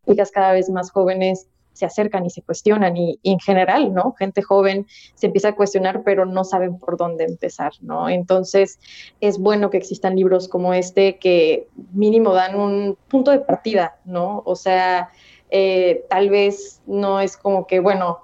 chicas 0.08 0.32
cada 0.32 0.54
vez 0.54 0.72
más 0.72 0.90
jóvenes 0.90 1.48
se 1.74 1.86
acercan 1.86 2.26
y 2.26 2.30
se 2.30 2.42
cuestionan 2.42 2.98
y, 2.98 3.20
en 3.24 3.40
general, 3.40 3.94
¿no? 3.94 4.14
Gente 4.18 4.42
joven 4.42 4.88
se 5.16 5.28
empieza 5.28 5.50
a 5.50 5.56
cuestionar, 5.56 6.04
pero 6.04 6.26
no 6.26 6.44
saben 6.44 6.78
por 6.80 6.98
dónde 6.98 7.26
empezar, 7.26 7.74
¿no? 7.82 8.10
Entonces, 8.10 8.80
es 9.20 9.38
bueno 9.38 9.70
que 9.70 9.78
existan 9.78 10.16
libros 10.16 10.48
como 10.48 10.74
este 10.74 11.18
que 11.18 11.68
mínimo 11.94 12.34
dan 12.34 12.56
un 12.56 12.98
punto 13.08 13.32
de 13.32 13.40
partida, 13.40 13.98
¿no? 14.06 14.44
O 14.46 14.56
sea, 14.56 15.10
eh, 15.50 16.06
tal 16.10 16.30
vez 16.30 16.82
no 16.86 17.20
es 17.20 17.38
como 17.38 17.68
que, 17.68 17.80
bueno, 17.80 18.20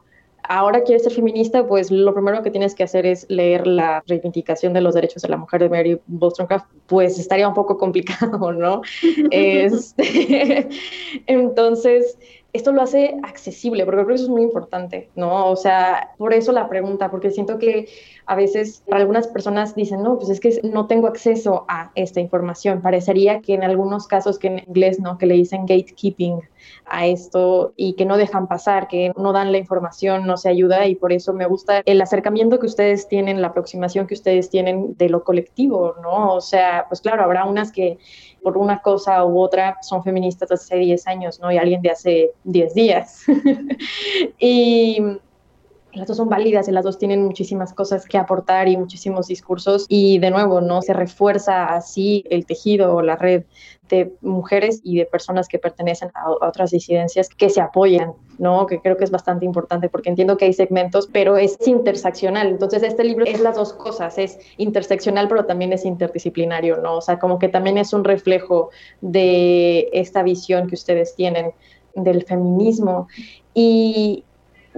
ahora 0.47 0.83
quieres 0.83 1.03
ser 1.03 1.13
feminista, 1.13 1.67
pues 1.67 1.91
lo 1.91 2.13
primero 2.13 2.41
que 2.41 2.51
tienes 2.51 2.73
que 2.73 2.83
hacer 2.83 3.05
es 3.05 3.25
leer 3.29 3.67
la 3.67 4.03
reivindicación 4.07 4.73
de 4.73 4.81
los 4.81 4.95
derechos 4.95 5.21
de 5.21 5.29
la 5.29 5.37
mujer 5.37 5.61
de 5.61 5.69
Mary 5.69 6.01
Wollstonecraft, 6.07 6.65
pues 6.87 7.19
estaría 7.19 7.47
un 7.47 7.53
poco 7.53 7.77
complicado, 7.77 8.51
¿no? 8.51 8.81
este, 9.31 10.69
entonces, 11.27 12.17
esto 12.53 12.71
lo 12.71 12.81
hace 12.81 13.17
accesible, 13.23 13.85
porque 13.85 13.97
creo 13.97 14.07
que 14.07 14.13
eso 14.15 14.23
es 14.23 14.29
muy 14.29 14.41
importante, 14.41 15.09
¿no? 15.15 15.47
O 15.47 15.55
sea, 15.55 16.11
por 16.17 16.33
eso 16.33 16.51
la 16.51 16.69
pregunta, 16.69 17.11
porque 17.11 17.31
siento 17.31 17.59
que 17.59 17.87
a 18.25 18.35
veces 18.35 18.83
algunas 18.91 19.27
personas 19.27 19.75
dicen, 19.75 20.01
no, 20.01 20.17
pues 20.17 20.29
es 20.29 20.39
que 20.39 20.59
no 20.63 20.87
tengo 20.87 21.07
acceso 21.07 21.65
a 21.67 21.91
esta 21.95 22.19
información. 22.19 22.81
Parecería 22.81 23.41
que 23.41 23.53
en 23.53 23.63
algunos 23.63 24.07
casos 24.07 24.39
que 24.39 24.47
en 24.47 24.59
inglés, 24.59 24.99
¿no? 24.99 25.17
Que 25.17 25.25
le 25.25 25.35
dicen 25.35 25.65
gatekeeping 25.65 26.41
a 26.85 27.05
esto 27.05 27.73
y 27.75 27.93
que 27.93 28.05
no 28.05 28.17
dejan 28.17 28.47
pasar, 28.47 28.87
que 28.87 29.11
no 29.17 29.33
dan 29.33 29.51
la 29.51 29.57
información, 29.57 30.25
no 30.25 30.37
se 30.37 30.49
ayuda 30.49 30.87
y 30.87 30.95
por 30.95 31.13
eso 31.13 31.33
me 31.33 31.45
gusta 31.45 31.81
el 31.85 32.01
acercamiento 32.01 32.59
que 32.59 32.65
ustedes 32.65 33.07
tienen, 33.07 33.41
la 33.41 33.49
aproximación 33.49 34.07
que 34.07 34.13
ustedes 34.13 34.49
tienen 34.49 34.95
de 34.97 35.09
lo 35.09 35.23
colectivo, 35.23 35.95
¿no? 36.01 36.33
O 36.33 36.41
sea, 36.41 36.85
pues 36.87 37.01
claro, 37.01 37.23
habrá 37.23 37.45
unas 37.45 37.71
que 37.71 37.97
por 38.41 38.57
una 38.57 38.81
cosa 38.81 39.25
u 39.25 39.39
otra 39.39 39.77
son 39.81 40.03
feministas 40.03 40.51
hace 40.51 40.77
10 40.77 41.07
años, 41.07 41.39
¿no? 41.39 41.51
Y 41.51 41.57
alguien 41.57 41.81
de 41.81 41.89
hace 41.89 42.31
10 42.47 42.73
días. 42.73 43.25
y 44.39 44.99
las 45.93 46.07
dos 46.07 46.17
son 46.17 46.29
válidas 46.29 46.67
y 46.67 46.71
las 46.71 46.83
dos 46.83 46.97
tienen 46.97 47.25
muchísimas 47.25 47.73
cosas 47.73 48.05
que 48.05 48.17
aportar 48.17 48.67
y 48.67 48.77
muchísimos 48.77 49.27
discursos 49.27 49.85
y 49.89 50.19
de 50.19 50.31
nuevo, 50.31 50.61
¿no? 50.61 50.81
Se 50.81 50.93
refuerza 50.93 51.65
así 51.75 52.23
el 52.29 52.45
tejido 52.45 52.95
o 52.95 53.01
la 53.01 53.15
red 53.15 53.43
de 53.89 54.13
mujeres 54.21 54.81
y 54.83 54.97
de 54.97 55.05
personas 55.05 55.47
que 55.47 55.59
pertenecen 55.59 56.09
a, 56.13 56.29
otras 56.29 56.71
disidencias 56.71 57.29
que 57.29 57.49
se 57.49 57.61
apoyan, 57.61 58.13
¿no? 58.37 58.67
Que 58.67 58.79
creo 58.79 58.97
que 58.97 59.05
es 59.05 59.11
bastante 59.11 59.45
importante 59.45 59.89
porque 59.89 60.09
entiendo 60.09 60.37
que 60.37 60.45
hay 60.45 60.53
segmentos, 60.53 61.09
pero 61.11 61.37
es 61.37 61.57
interseccional. 61.65 62.47
Entonces, 62.47 62.83
este 62.83 63.03
libro 63.03 63.25
es 63.25 63.39
las 63.39 63.55
dos 63.55 63.73
cosas, 63.73 64.17
es 64.17 64.37
interseccional, 64.57 65.27
pero 65.27 65.45
también 65.45 65.73
es 65.73 65.85
interdisciplinario, 65.85 66.77
¿no? 66.77 66.97
O 66.97 67.01
sea, 67.01 67.17
como 67.17 67.39
que 67.39 67.47
también 67.47 67.77
es 67.77 67.93
un 67.93 68.03
reflejo 68.03 68.69
de 69.01 69.89
esta 69.93 70.21
visión 70.21 70.67
que 70.67 70.75
ustedes 70.75 71.15
tienen 71.15 71.53
del 72.03 72.23
feminismo. 72.23 73.07
Y, 73.53 74.23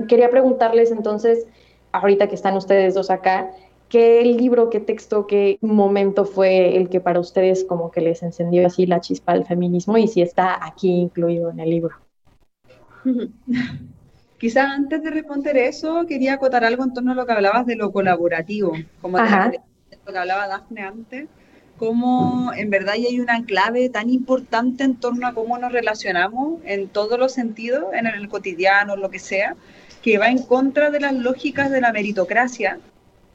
quería 0.07 0.29
preguntarles 0.29 0.91
entonces, 0.91 1.47
ahorita 1.91 2.27
que 2.27 2.35
están 2.35 2.55
ustedes 2.55 2.93
dos 2.93 3.09
acá, 3.09 3.51
¿qué 3.89 4.23
libro, 4.23 4.69
qué 4.69 4.79
texto, 4.79 5.27
qué 5.27 5.57
momento 5.61 6.25
fue 6.25 6.77
el 6.77 6.89
que 6.89 7.01
para 7.01 7.19
ustedes 7.19 7.63
como 7.63 7.91
que 7.91 8.01
les 8.01 8.23
encendió 8.23 8.65
así 8.65 8.85
la 8.85 9.01
chispa 9.01 9.33
del 9.33 9.45
feminismo 9.45 9.97
y 9.97 10.07
si 10.07 10.21
está 10.21 10.65
aquí 10.65 10.89
incluido 10.89 11.49
en 11.49 11.59
el 11.59 11.69
libro? 11.69 11.95
Quizás 14.37 14.67
antes 14.69 15.03
de 15.03 15.09
responder 15.09 15.57
eso, 15.57 16.05
quería 16.07 16.35
acotar 16.35 16.63
algo 16.63 16.85
en 16.85 16.93
torno 16.93 17.11
a 17.11 17.15
lo 17.15 17.25
que 17.25 17.33
hablabas 17.33 17.65
de 17.65 17.75
lo 17.75 17.91
colaborativo, 17.91 18.71
como 19.01 19.17
lo 19.17 19.25
que 19.25 20.17
hablaba 20.17 20.47
Dafne 20.47 20.81
antes, 20.81 21.27
cómo 21.79 22.51
en 22.55 22.69
verdad 22.69 22.95
hay 22.95 23.19
una 23.19 23.43
clave 23.45 23.89
tan 23.89 24.09
importante 24.09 24.83
en 24.83 24.95
torno 24.97 25.25
a 25.25 25.33
cómo 25.33 25.57
nos 25.57 25.71
relacionamos 25.71 26.59
en 26.65 26.89
todos 26.89 27.17
los 27.17 27.31
sentidos, 27.31 27.85
en 27.93 28.05
el 28.05 28.27
cotidiano, 28.27 28.97
lo 28.97 29.09
que 29.09 29.17
sea, 29.17 29.55
que 30.03 30.17
va 30.17 30.27
en 30.27 30.43
contra 30.43 30.91
de 30.91 30.99
las 30.99 31.13
lógicas 31.13 31.71
de 31.71 31.79
la 31.79 31.93
meritocracia, 31.93 32.79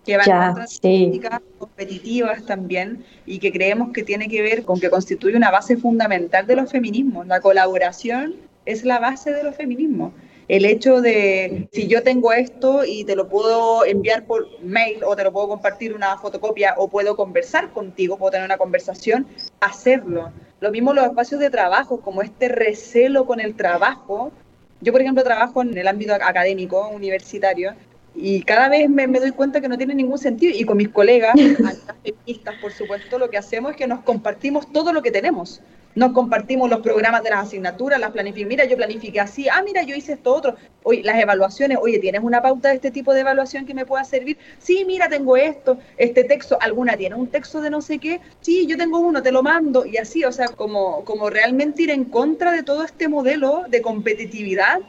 que 0.04 0.18
va 0.18 0.24
en 0.24 0.32
contra 0.32 0.52
de 0.52 0.60
las 0.60 0.80
lógicas 0.82 1.40
competitivas 1.58 2.44
también, 2.44 3.04
y 3.24 3.38
que 3.38 3.50
creemos 3.50 3.92
que 3.92 4.02
tiene 4.02 4.28
que 4.28 4.42
ver 4.42 4.64
con 4.64 4.78
que 4.78 4.90
constituye 4.90 5.36
una 5.36 5.50
base 5.50 5.78
fundamental 5.78 6.46
de 6.46 6.56
los 6.56 6.70
feminismos. 6.70 7.26
La 7.26 7.40
colaboración 7.40 8.34
es 8.66 8.84
la 8.84 8.98
base 8.98 9.32
de 9.32 9.42
los 9.42 9.56
feminismos. 9.56 10.12
El 10.46 10.66
hecho 10.66 11.00
de, 11.00 11.68
si 11.72 11.86
yo 11.86 12.02
tengo 12.02 12.32
esto 12.32 12.84
y 12.84 13.04
te 13.04 13.16
lo 13.16 13.28
puedo 13.28 13.84
enviar 13.84 14.26
por 14.26 14.46
mail 14.62 15.02
o 15.04 15.16
te 15.16 15.24
lo 15.24 15.32
puedo 15.32 15.48
compartir 15.48 15.94
una 15.94 16.18
fotocopia 16.18 16.74
o 16.76 16.88
puedo 16.88 17.16
conversar 17.16 17.72
contigo, 17.72 18.18
puedo 18.18 18.32
tener 18.32 18.44
una 18.44 18.58
conversación, 18.58 19.26
hacerlo. 19.60 20.32
Lo 20.60 20.70
mismo 20.70 20.92
los 20.92 21.06
espacios 21.06 21.40
de 21.40 21.50
trabajo, 21.50 22.00
como 22.00 22.22
este 22.22 22.48
recelo 22.48 23.26
con 23.26 23.40
el 23.40 23.54
trabajo, 23.54 24.32
yo, 24.80 24.92
por 24.92 25.00
ejemplo, 25.00 25.24
trabajo 25.24 25.62
en 25.62 25.76
el 25.78 25.88
ámbito 25.88 26.12
académico, 26.14 26.88
universitario, 26.88 27.72
y 28.14 28.42
cada 28.42 28.68
vez 28.68 28.88
me, 28.88 29.06
doy 29.06 29.32
cuenta 29.32 29.60
que 29.60 29.68
no 29.68 29.78
tiene 29.78 29.94
ningún 29.94 30.18
sentido. 30.18 30.52
Y 30.54 30.64
con 30.64 30.76
mis 30.76 30.90
colegas, 30.90 31.34
feministas, 32.02 32.54
por 32.60 32.72
supuesto, 32.72 33.18
lo 33.18 33.30
que 33.30 33.38
hacemos 33.38 33.72
es 33.72 33.76
que 33.76 33.86
nos 33.86 34.00
compartimos 34.00 34.70
todo 34.72 34.92
lo 34.92 35.02
que 35.02 35.10
tenemos 35.10 35.60
nos 35.94 36.12
compartimos 36.12 36.68
los 36.68 36.80
programas 36.80 37.22
de 37.22 37.30
las 37.30 37.46
asignaturas, 37.46 38.00
las 38.00 38.10
planificaciones. 38.10 38.48
Mira, 38.48 38.64
yo 38.64 38.76
planifiqué 38.76 39.20
así, 39.20 39.48
ah, 39.48 39.62
mira, 39.64 39.82
yo 39.82 39.94
hice 39.94 40.14
esto 40.14 40.34
otro. 40.34 40.56
Oye, 40.82 41.02
las 41.02 41.18
evaluaciones, 41.20 41.78
oye, 41.80 41.98
¿tienes 41.98 42.22
una 42.22 42.42
pauta 42.42 42.70
de 42.70 42.76
este 42.76 42.90
tipo 42.90 43.14
de 43.14 43.20
evaluación 43.20 43.64
que 43.64 43.74
me 43.74 43.86
pueda 43.86 44.04
servir? 44.04 44.36
Sí, 44.58 44.84
mira, 44.86 45.08
tengo 45.08 45.36
esto, 45.36 45.78
este 45.96 46.24
texto, 46.24 46.58
alguna 46.60 46.96
tiene 46.96 47.14
un 47.14 47.28
texto 47.28 47.60
de 47.60 47.70
no 47.70 47.80
sé 47.80 47.98
qué, 47.98 48.20
sí, 48.40 48.66
yo 48.66 48.76
tengo 48.76 48.98
uno, 48.98 49.22
te 49.22 49.32
lo 49.32 49.42
mando, 49.42 49.86
y 49.86 49.96
así, 49.96 50.24
o 50.24 50.32
sea, 50.32 50.48
como, 50.48 51.04
como 51.04 51.30
realmente 51.30 51.82
ir 51.82 51.90
en 51.90 52.04
contra 52.04 52.52
de 52.52 52.62
todo 52.62 52.84
este 52.84 53.08
modelo 53.08 53.64
de 53.68 53.80
competitividad 53.80 54.80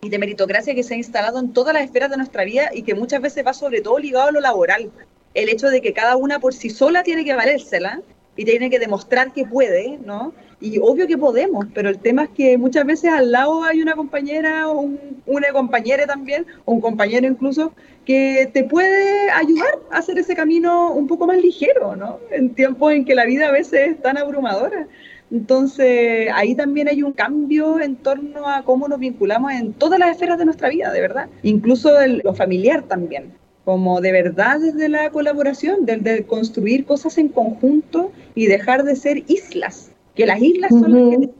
y 0.00 0.08
de 0.08 0.18
meritocracia 0.18 0.74
que 0.74 0.82
se 0.82 0.94
ha 0.94 0.96
instalado 0.96 1.38
en 1.38 1.52
todas 1.52 1.74
las 1.74 1.84
esferas 1.84 2.10
de 2.10 2.16
nuestra 2.16 2.44
vida 2.44 2.70
y 2.72 2.82
que 2.82 2.94
muchas 2.94 3.20
veces 3.20 3.46
va 3.46 3.52
sobre 3.52 3.80
todo 3.80 3.98
ligado 3.98 4.28
a 4.28 4.32
lo 4.32 4.40
laboral. 4.40 4.90
El 5.34 5.48
hecho 5.48 5.68
de 5.68 5.82
que 5.82 5.92
cada 5.92 6.16
una 6.16 6.38
por 6.38 6.54
sí 6.54 6.70
sola 6.70 7.02
tiene 7.02 7.24
que 7.24 7.34
valérsela 7.34 8.00
y 8.36 8.44
tiene 8.44 8.70
que 8.70 8.78
demostrar 8.78 9.32
que 9.32 9.44
puede, 9.44 9.98
¿no? 10.04 10.32
Y 10.60 10.78
obvio 10.78 11.06
que 11.06 11.18
podemos, 11.18 11.66
pero 11.74 11.88
el 11.88 11.98
tema 11.98 12.24
es 12.24 12.30
que 12.30 12.56
muchas 12.56 12.86
veces 12.86 13.10
al 13.10 13.30
lado 13.32 13.64
hay 13.64 13.82
una 13.82 13.94
compañera 13.94 14.68
o 14.68 14.88
una 15.26 15.48
compañera 15.52 16.06
también, 16.06 16.46
o 16.64 16.72
un 16.72 16.80
compañero 16.80 17.26
incluso, 17.26 17.72
que 18.04 18.50
te 18.52 18.64
puede 18.64 19.30
ayudar 19.30 19.78
a 19.90 19.98
hacer 19.98 20.18
ese 20.18 20.34
camino 20.34 20.92
un 20.92 21.06
poco 21.06 21.26
más 21.26 21.38
ligero, 21.38 21.96
¿no? 21.96 22.20
En 22.30 22.54
tiempos 22.54 22.92
en 22.92 23.04
que 23.04 23.14
la 23.14 23.26
vida 23.26 23.48
a 23.48 23.52
veces 23.52 23.90
es 23.90 24.02
tan 24.02 24.16
abrumadora. 24.16 24.86
Entonces, 25.30 26.28
ahí 26.32 26.54
también 26.54 26.88
hay 26.88 27.02
un 27.02 27.12
cambio 27.12 27.80
en 27.80 27.96
torno 27.96 28.48
a 28.48 28.62
cómo 28.62 28.86
nos 28.86 29.00
vinculamos 29.00 29.52
en 29.52 29.72
todas 29.72 29.98
las 29.98 30.12
esferas 30.12 30.38
de 30.38 30.44
nuestra 30.44 30.68
vida, 30.68 30.92
de 30.92 31.00
verdad. 31.00 31.28
Incluso 31.42 32.00
el, 32.00 32.22
lo 32.24 32.32
familiar 32.32 32.82
también 32.82 33.32
como 33.66 34.00
de 34.00 34.12
verdad 34.12 34.60
desde 34.60 34.88
la 34.88 35.10
colaboración, 35.10 35.84
desde 35.86 36.24
construir 36.24 36.86
cosas 36.86 37.18
en 37.18 37.28
conjunto 37.28 38.12
y 38.36 38.46
dejar 38.46 38.84
de 38.84 38.94
ser 38.94 39.24
islas, 39.26 39.90
que 40.14 40.24
las 40.24 40.40
islas 40.40 40.70
son 40.70 40.92
las 40.92 41.18
que 41.18 41.30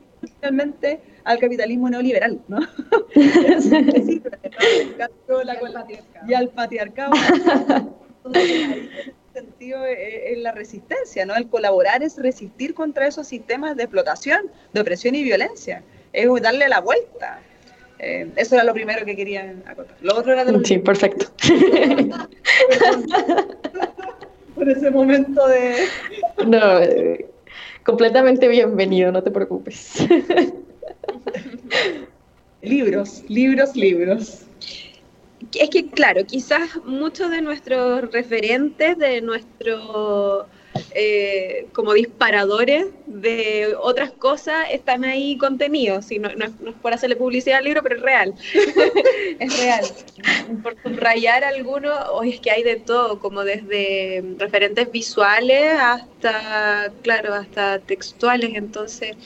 realmente 0.43 0.99
al 1.23 1.39
capitalismo 1.39 1.89
neoliberal, 1.89 2.41
¿no? 2.49 2.59
y 6.27 6.35
al 6.35 6.49
patriarcado. 6.49 7.13
en 8.35 8.91
sentido 9.33 9.85
es 9.85 10.39
la 10.39 10.51
resistencia, 10.51 11.27
¿no? 11.27 11.37
El 11.37 11.49
colaborar 11.49 12.03
es 12.03 12.21
resistir 12.21 12.75
contra 12.75 13.07
esos 13.07 13.29
sistemas 13.29 13.77
de 13.77 13.85
explotación, 13.85 14.51
de 14.73 14.81
opresión 14.81 15.15
y 15.15 15.23
violencia, 15.23 15.85
es 16.13 16.27
darle 16.43 16.69
la 16.69 16.81
vuelta. 16.81 17.39
Eh, 17.99 18.31
eso 18.37 18.55
era 18.55 18.65
lo 18.65 18.75
primero 18.75 19.05
que 19.05 19.17
quería 19.17 19.55
acotar. 19.67 19.97
Lo 20.01 20.17
otro 20.17 20.33
era 20.33 20.45
de 20.45 20.65
Sí, 20.65 20.79
perfecto. 20.79 21.27
Por 24.55 24.69
ese 24.69 24.91
momento 24.91 25.47
de... 25.49 25.87
No, 26.47 26.81
eh, 26.81 27.27
completamente 27.85 28.49
bienvenido, 28.49 29.13
no 29.13 29.23
te 29.23 29.31
preocupes. 29.31 30.07
libros, 32.63 33.23
libros, 33.29 33.77
libros. 33.77 34.43
Es 35.55 35.71
que, 35.71 35.89
claro, 35.89 36.25
quizás 36.25 36.69
muchos 36.85 37.31
de 37.31 37.41
nuestros 37.41 38.11
referentes, 38.11 38.99
de 38.99 39.21
nuestro 39.21 40.47
eh, 40.95 41.67
como 41.73 41.93
disparadores 41.93 42.87
de 43.07 43.75
otras 43.81 44.11
cosas 44.13 44.67
están 44.71 45.05
ahí 45.05 45.37
contenidos. 45.39 46.11
Y 46.11 46.19
no, 46.19 46.29
es 46.29 46.51
por 46.83 46.93
hacerle 46.93 47.17
publicidad 47.17 47.59
al 47.59 47.65
libro, 47.65 47.83
pero 47.83 47.97
es 47.97 48.03
real. 48.03 48.35
es 49.39 49.59
real. 49.59 49.85
Por 50.63 50.77
subrayar 50.83 51.45
alguno, 51.45 51.93
hoy 52.13 52.31
es 52.31 52.41
que 52.41 52.51
hay 52.51 52.63
de 52.63 52.77
todo, 52.77 53.19
como 53.19 53.45
desde 53.45 54.25
referentes 54.39 54.91
visuales 54.91 55.73
hasta, 55.79 56.93
claro, 57.03 57.35
hasta 57.35 57.79
textuales. 57.81 58.51
Entonces, 58.55 59.17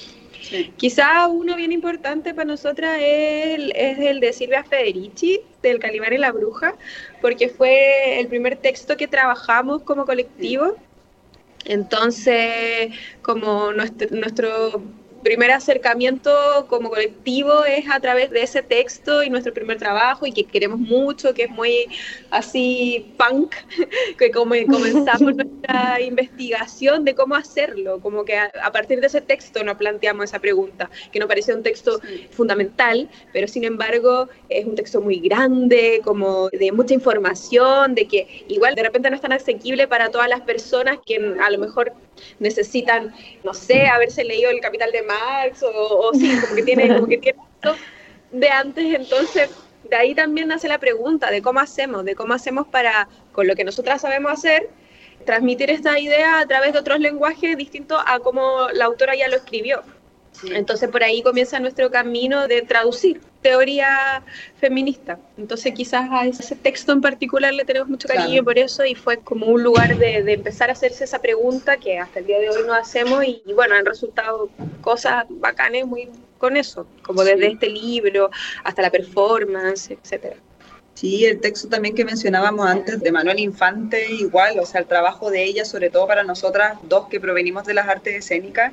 Quizá 0.76 1.28
uno 1.28 1.54
bien 1.56 1.70
importante 1.70 2.34
para 2.34 2.46
nosotras 2.46 2.98
es 3.00 3.54
el, 3.54 3.72
es 3.76 3.98
el 3.98 4.20
de 4.20 4.32
Silvia 4.32 4.64
Federici, 4.64 5.40
del 5.62 5.78
Calimán 5.78 6.12
y 6.12 6.18
la 6.18 6.32
Bruja, 6.32 6.74
porque 7.20 7.48
fue 7.48 8.18
el 8.18 8.26
primer 8.26 8.56
texto 8.56 8.96
que 8.96 9.06
trabajamos 9.06 9.82
como 9.82 10.04
colectivo. 10.04 10.76
Entonces, 11.64 12.94
como 13.22 13.72
nuestro, 13.72 14.08
nuestro 14.16 14.99
primer 15.22 15.50
acercamiento 15.50 16.66
como 16.68 16.90
colectivo 16.90 17.64
es 17.64 17.88
a 17.90 18.00
través 18.00 18.30
de 18.30 18.42
ese 18.42 18.62
texto 18.62 19.22
y 19.22 19.30
nuestro 19.30 19.52
primer 19.52 19.78
trabajo 19.78 20.26
y 20.26 20.32
que 20.32 20.44
queremos 20.44 20.78
mucho, 20.78 21.34
que 21.34 21.44
es 21.44 21.50
muy 21.50 21.86
así 22.30 23.14
punk, 23.16 23.54
que 24.18 24.30
como 24.30 24.54
comenzamos 24.68 25.34
nuestra 25.36 26.00
investigación 26.00 27.04
de 27.04 27.14
cómo 27.14 27.34
hacerlo, 27.34 28.00
como 28.00 28.24
que 28.24 28.36
a, 28.38 28.72
partir 28.72 29.00
de 29.00 29.06
ese 29.06 29.20
texto 29.20 29.62
nos 29.62 29.76
planteamos 29.76 30.24
esa 30.24 30.38
pregunta, 30.38 30.90
que 31.12 31.18
nos 31.18 31.28
parecía 31.28 31.54
un 31.54 31.62
texto 31.62 32.00
fundamental, 32.30 33.08
pero 33.32 33.46
sin 33.48 33.64
embargo 33.64 34.28
es 34.48 34.64
un 34.64 34.74
texto 34.74 35.00
muy 35.00 35.20
grande, 35.20 36.00
como 36.04 36.48
de 36.50 36.72
mucha 36.72 36.94
información, 36.94 37.94
de 37.94 38.06
que 38.06 38.44
igual 38.48 38.74
de 38.74 38.82
repente 38.82 39.10
no 39.10 39.16
es 39.16 39.22
tan 39.22 39.32
asequible 39.32 39.86
para 39.88 40.10
todas 40.10 40.28
las 40.28 40.40
personas 40.40 40.98
que 41.04 41.34
a 41.40 41.50
lo 41.50 41.58
mejor 41.58 41.92
necesitan, 42.38 43.14
no 43.44 43.54
sé, 43.54 43.86
haberse 43.86 44.24
leído 44.24 44.50
El 44.50 44.60
Capital 44.60 44.92
de 44.92 45.02
Marx 45.02 45.62
o, 45.62 46.10
sí, 46.14 46.38
como 46.40 46.54
que 46.54 46.62
tiene, 46.62 46.88
como 46.88 47.06
que 47.06 47.18
tiene 47.18 47.38
esto. 47.56 47.76
de 48.32 48.48
antes, 48.48 48.94
entonces 48.94 49.50
de 49.88 49.96
ahí 49.96 50.14
también 50.14 50.48
nace 50.48 50.68
la 50.68 50.78
pregunta 50.78 51.30
de 51.30 51.42
cómo 51.42 51.60
hacemos, 51.60 52.04
de 52.04 52.14
cómo 52.14 52.34
hacemos 52.34 52.66
para, 52.68 53.08
con 53.32 53.46
lo 53.46 53.54
que 53.56 53.64
nosotras 53.64 54.00
sabemos 54.00 54.32
hacer, 54.32 54.70
transmitir 55.24 55.70
esta 55.70 55.98
idea 55.98 56.38
a 56.38 56.46
través 56.46 56.72
de 56.72 56.78
otros 56.78 57.00
lenguajes 57.00 57.56
distintos 57.56 58.00
a 58.06 58.18
cómo 58.20 58.68
la 58.72 58.86
autora 58.86 59.14
ya 59.16 59.28
lo 59.28 59.36
escribió. 59.36 59.82
Entonces 60.44 60.88
por 60.88 61.02
ahí 61.02 61.22
comienza 61.22 61.58
nuestro 61.60 61.90
camino 61.90 62.46
de 62.46 62.62
traducir 62.62 63.20
teoría 63.42 64.22
feminista. 64.58 65.18
Entonces 65.38 65.72
quizás 65.74 66.08
a 66.10 66.26
ese 66.26 66.56
texto 66.56 66.92
en 66.92 67.00
particular 67.00 67.52
le 67.54 67.64
tenemos 67.64 67.88
mucho 67.88 68.08
cariño 68.08 68.44
por 68.44 68.58
eso 68.58 68.84
y 68.84 68.94
fue 68.94 69.18
como 69.18 69.46
un 69.46 69.62
lugar 69.62 69.96
de, 69.96 70.18
empezar 70.32 70.70
a 70.70 70.72
hacerse 70.72 71.04
esa 71.04 71.20
pregunta 71.20 71.76
que 71.76 71.98
hasta 71.98 72.18
el 72.18 72.26
día 72.26 72.38
de 72.38 72.50
hoy 72.50 72.62
no 72.66 72.74
hacemos 72.74 73.24
y, 73.24 73.42
bueno, 73.54 73.74
han 73.74 73.86
resultado 73.86 74.50
cosas 74.80 75.24
bacanes 75.28 75.86
muy 75.86 76.08
con 76.38 76.56
eso, 76.56 76.86
como 77.02 77.22
desde 77.22 77.48
este 77.48 77.68
libro 77.68 78.30
hasta 78.64 78.80
la 78.80 78.90
performance, 78.90 79.90
etcétera. 79.90 80.36
Sí, 80.94 81.24
el 81.24 81.40
texto 81.40 81.68
también 81.68 81.94
que 81.94 82.04
mencionábamos 82.04 82.66
antes 82.66 83.00
de 83.00 83.12
Manuel 83.12 83.38
Infante, 83.38 84.10
igual, 84.12 84.58
o 84.58 84.66
sea, 84.66 84.80
el 84.80 84.86
trabajo 84.86 85.30
de 85.30 85.44
ella, 85.44 85.64
sobre 85.64 85.90
todo 85.90 86.06
para 86.06 86.24
nosotras 86.24 86.78
dos 86.82 87.08
que 87.08 87.20
provenimos 87.20 87.64
de 87.64 87.74
las 87.74 87.88
artes 87.88 88.16
escénicas, 88.16 88.72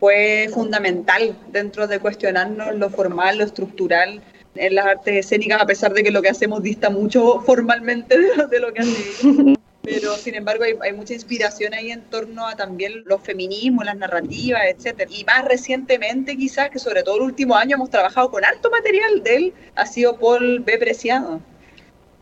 fue 0.00 0.48
fundamental 0.52 1.36
dentro 1.50 1.86
de 1.86 1.98
cuestionarnos 1.98 2.74
lo 2.74 2.90
formal, 2.90 3.38
lo 3.38 3.44
estructural 3.44 4.22
en 4.54 4.74
las 4.74 4.86
artes 4.86 5.26
escénicas, 5.26 5.62
a 5.62 5.66
pesar 5.66 5.92
de 5.92 6.02
que 6.02 6.10
lo 6.10 6.22
que 6.22 6.28
hacemos 6.28 6.62
dista 6.62 6.90
mucho 6.90 7.40
formalmente 7.42 8.16
de 8.50 8.60
lo, 8.60 8.72
que 8.72 8.80
hacemos. 8.80 9.58
Pero 9.82 10.16
sin 10.16 10.34
embargo 10.34 10.64
hay, 10.64 10.92
mucha 10.92 11.14
inspiración 11.14 11.72
ahí 11.72 11.90
en 11.90 12.02
torno 12.02 12.46
a 12.46 12.56
también 12.56 13.02
los 13.06 13.22
feminismos, 13.22 13.84
las 13.84 13.96
narrativas, 13.96 14.62
etc. 14.66 15.08
Y 15.10 15.24
más 15.24 15.44
recientemente 15.44 16.36
quizás, 16.36 16.70
que 16.70 16.78
sobre 16.78 17.02
todo 17.02 17.16
el 17.16 17.22
último 17.22 17.54
año 17.54 17.76
hemos 17.76 17.90
trabajado 17.90 18.30
con 18.30 18.44
alto 18.44 18.70
material 18.70 19.22
de 19.22 19.36
él, 19.36 19.54
ha 19.76 19.86
sido 19.86 20.18
Paul 20.18 20.60
B. 20.60 20.78
Preciado. 20.78 21.40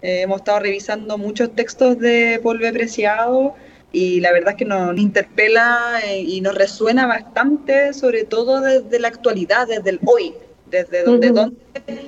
Eh, 0.02 0.22
hemos 0.22 0.38
estado 0.38 0.60
revisando 0.60 1.18
muchos 1.18 1.54
textos 1.54 1.98
de 1.98 2.38
Paul 2.42 2.58
B. 2.58 2.72
Preciado 2.72 3.56
y 3.96 4.20
la 4.20 4.30
verdad 4.30 4.50
es 4.50 4.56
que 4.56 4.66
nos 4.66 4.98
interpela 4.98 6.00
eh, 6.04 6.20
y 6.20 6.42
nos 6.42 6.54
resuena 6.54 7.06
bastante, 7.06 7.94
sobre 7.94 8.24
todo 8.24 8.60
desde 8.60 8.98
la 8.98 9.08
actualidad, 9.08 9.66
desde 9.66 9.88
el 9.88 10.00
hoy, 10.04 10.34
desde 10.66 11.02
donde, 11.02 11.30
donde 11.30 11.56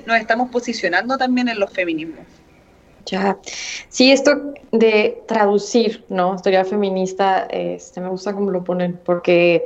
nos 0.05 0.17
estamos 0.17 0.51
posicionando 0.51 1.17
también 1.17 1.47
en 1.47 1.59
los 1.59 1.73
feminismos. 1.73 2.27
Ya, 3.07 3.39
sí, 3.87 4.11
esto 4.11 4.53
de 4.71 5.23
traducir, 5.27 6.05
¿no? 6.09 6.35
Historia 6.35 6.63
feminista, 6.63 7.47
este, 7.49 8.01
me 8.01 8.09
gusta 8.09 8.33
cómo 8.33 8.51
lo 8.51 8.63
ponen, 8.63 8.99
porque 9.03 9.63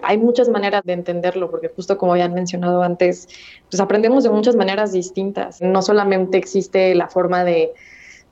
hay 0.00 0.16
muchas 0.16 0.48
maneras 0.48 0.82
de 0.84 0.92
entenderlo, 0.92 1.50
porque 1.50 1.70
justo 1.74 1.98
como 1.98 2.16
ya 2.16 2.26
han 2.26 2.34
mencionado 2.34 2.84
antes, 2.84 3.26
pues 3.68 3.80
aprendemos 3.80 4.22
de 4.22 4.30
muchas 4.30 4.54
maneras 4.54 4.92
distintas. 4.92 5.60
No 5.60 5.82
solamente 5.82 6.38
existe 6.38 6.94
la 6.94 7.08
forma 7.08 7.42
de 7.42 7.72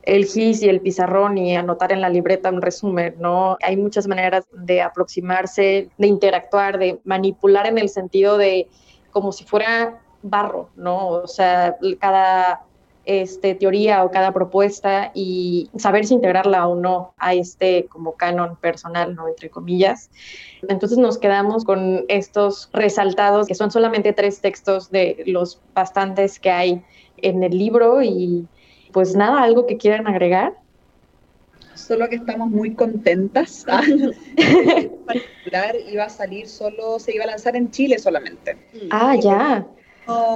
el 0.03 0.27
GIS 0.27 0.62
y 0.62 0.69
el 0.69 0.81
pizarrón 0.81 1.38
y 1.38 1.57
anotar 1.57 1.93
en 1.93 2.01
la 2.01 2.09
libreta 2.09 2.51
un 2.51 2.62
resumen, 2.62 3.15
¿no? 3.19 3.57
Hay 3.62 3.77
muchas 3.77 4.09
maneras 4.09 4.47
de 4.53 4.83
aproximarse, 4.83 5.91
de 5.97 6.07
interactuar, 6.07 6.79
de 6.79 7.01
manipular 7.05 7.67
en 7.67 7.79
el 7.79 7.88
sentido 7.88 8.37
de 8.37 8.69
como 9.11 9.33
si 9.33 9.45
fuera 9.45 10.01
barro, 10.23 10.71
¿no? 10.77 11.09
O 11.09 11.27
sea, 11.27 11.77
cada 12.01 12.65
este, 13.05 13.55
teoría 13.55 14.05
o 14.05 14.11
cada 14.11 14.33
propuesta 14.33 15.11
y 15.15 15.71
saber 15.77 16.07
si 16.07 16.15
integrarla 16.15 16.67
o 16.69 16.77
no 16.77 17.15
a 17.19 17.35
este 17.35 17.87
como 17.87 18.15
canon 18.15 18.57
personal, 18.57 19.15
¿no? 19.15 19.29
Entre 19.29 19.51
comillas. 19.51 20.11
Entonces 20.69 20.99
nos 20.99 21.19
quedamos 21.19 21.65
con 21.65 22.05
estos 22.09 22.71
resaltados, 22.73 23.47
que 23.47 23.55
son 23.55 23.71
solamente 23.71 24.12
tres 24.12 24.41
textos 24.41 24.91
de 24.91 25.23
los 25.27 25.61
bastantes 25.75 26.38
que 26.38 26.51
hay 26.51 26.85
en 27.19 27.43
el 27.43 27.57
libro 27.57 28.03
y 28.03 28.47
pues 28.92 29.16
nada, 29.16 29.42
algo 29.42 29.66
que 29.66 29.76
quieran 29.76 30.07
agregar. 30.07 30.55
Solo 31.74 32.09
que 32.09 32.16
estamos 32.16 32.50
muy 32.50 32.74
contentas. 32.74 33.64
iba 35.90 36.05
a 36.05 36.09
salir 36.09 36.48
solo, 36.48 36.98
se 36.98 37.14
iba 37.14 37.24
a 37.24 37.28
lanzar 37.28 37.57
en 37.57 37.70
Chile 37.70 37.98
solamente. 37.98 38.57
Ah, 38.90 39.16
ya. 39.16 39.66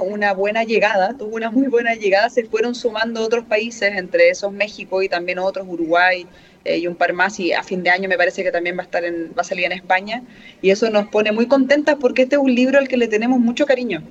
Una 0.05 0.33
buena 0.33 0.63
llegada, 0.63 1.17
tuvo 1.17 1.35
una 1.35 1.51
muy 1.51 1.67
buena 1.67 1.93
llegada, 1.93 2.29
se 2.29 2.45
fueron 2.45 2.73
sumando 2.73 3.21
otros 3.21 3.45
países, 3.45 3.95
entre 3.95 4.29
esos 4.29 4.51
México 4.51 5.01
y 5.01 5.09
también 5.09 5.39
otros, 5.39 5.67
Uruguay 5.67 6.25
eh, 6.63 6.77
y 6.77 6.87
un 6.87 6.95
par 6.95 7.11
más, 7.11 7.37
y 7.39 7.51
a 7.51 7.63
fin 7.63 7.83
de 7.83 7.89
año 7.89 8.07
me 8.07 8.17
parece 8.17 8.43
que 8.43 8.51
también 8.51 8.77
va 8.77 8.83
a, 8.83 8.85
estar 8.85 9.03
en, 9.03 9.33
va 9.37 9.41
a 9.41 9.43
salir 9.43 9.65
en 9.65 9.73
España, 9.73 10.23
y 10.61 10.69
eso 10.69 10.89
nos 10.89 11.07
pone 11.07 11.33
muy 11.33 11.47
contentas 11.47 11.97
porque 11.99 12.23
este 12.23 12.37
es 12.37 12.41
un 12.41 12.55
libro 12.55 12.79
al 12.79 12.87
que 12.87 12.95
le 12.95 13.09
tenemos 13.09 13.39
mucho 13.39 13.65
cariño. 13.65 14.03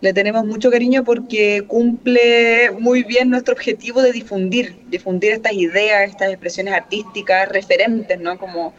Le 0.00 0.12
tenemos 0.12 0.44
mucho 0.44 0.70
cariño 0.70 1.04
porque 1.04 1.64
cumple 1.66 2.70
muy 2.72 3.02
bien 3.02 3.30
nuestro 3.30 3.54
objetivo 3.54 4.02
de 4.02 4.12
difundir, 4.12 4.76
difundir 4.88 5.32
estas 5.32 5.54
ideas, 5.54 6.10
estas 6.10 6.30
expresiones 6.30 6.74
artísticas, 6.74 7.48
referentes, 7.48 8.20
¿no? 8.20 8.38
Como 8.38 8.74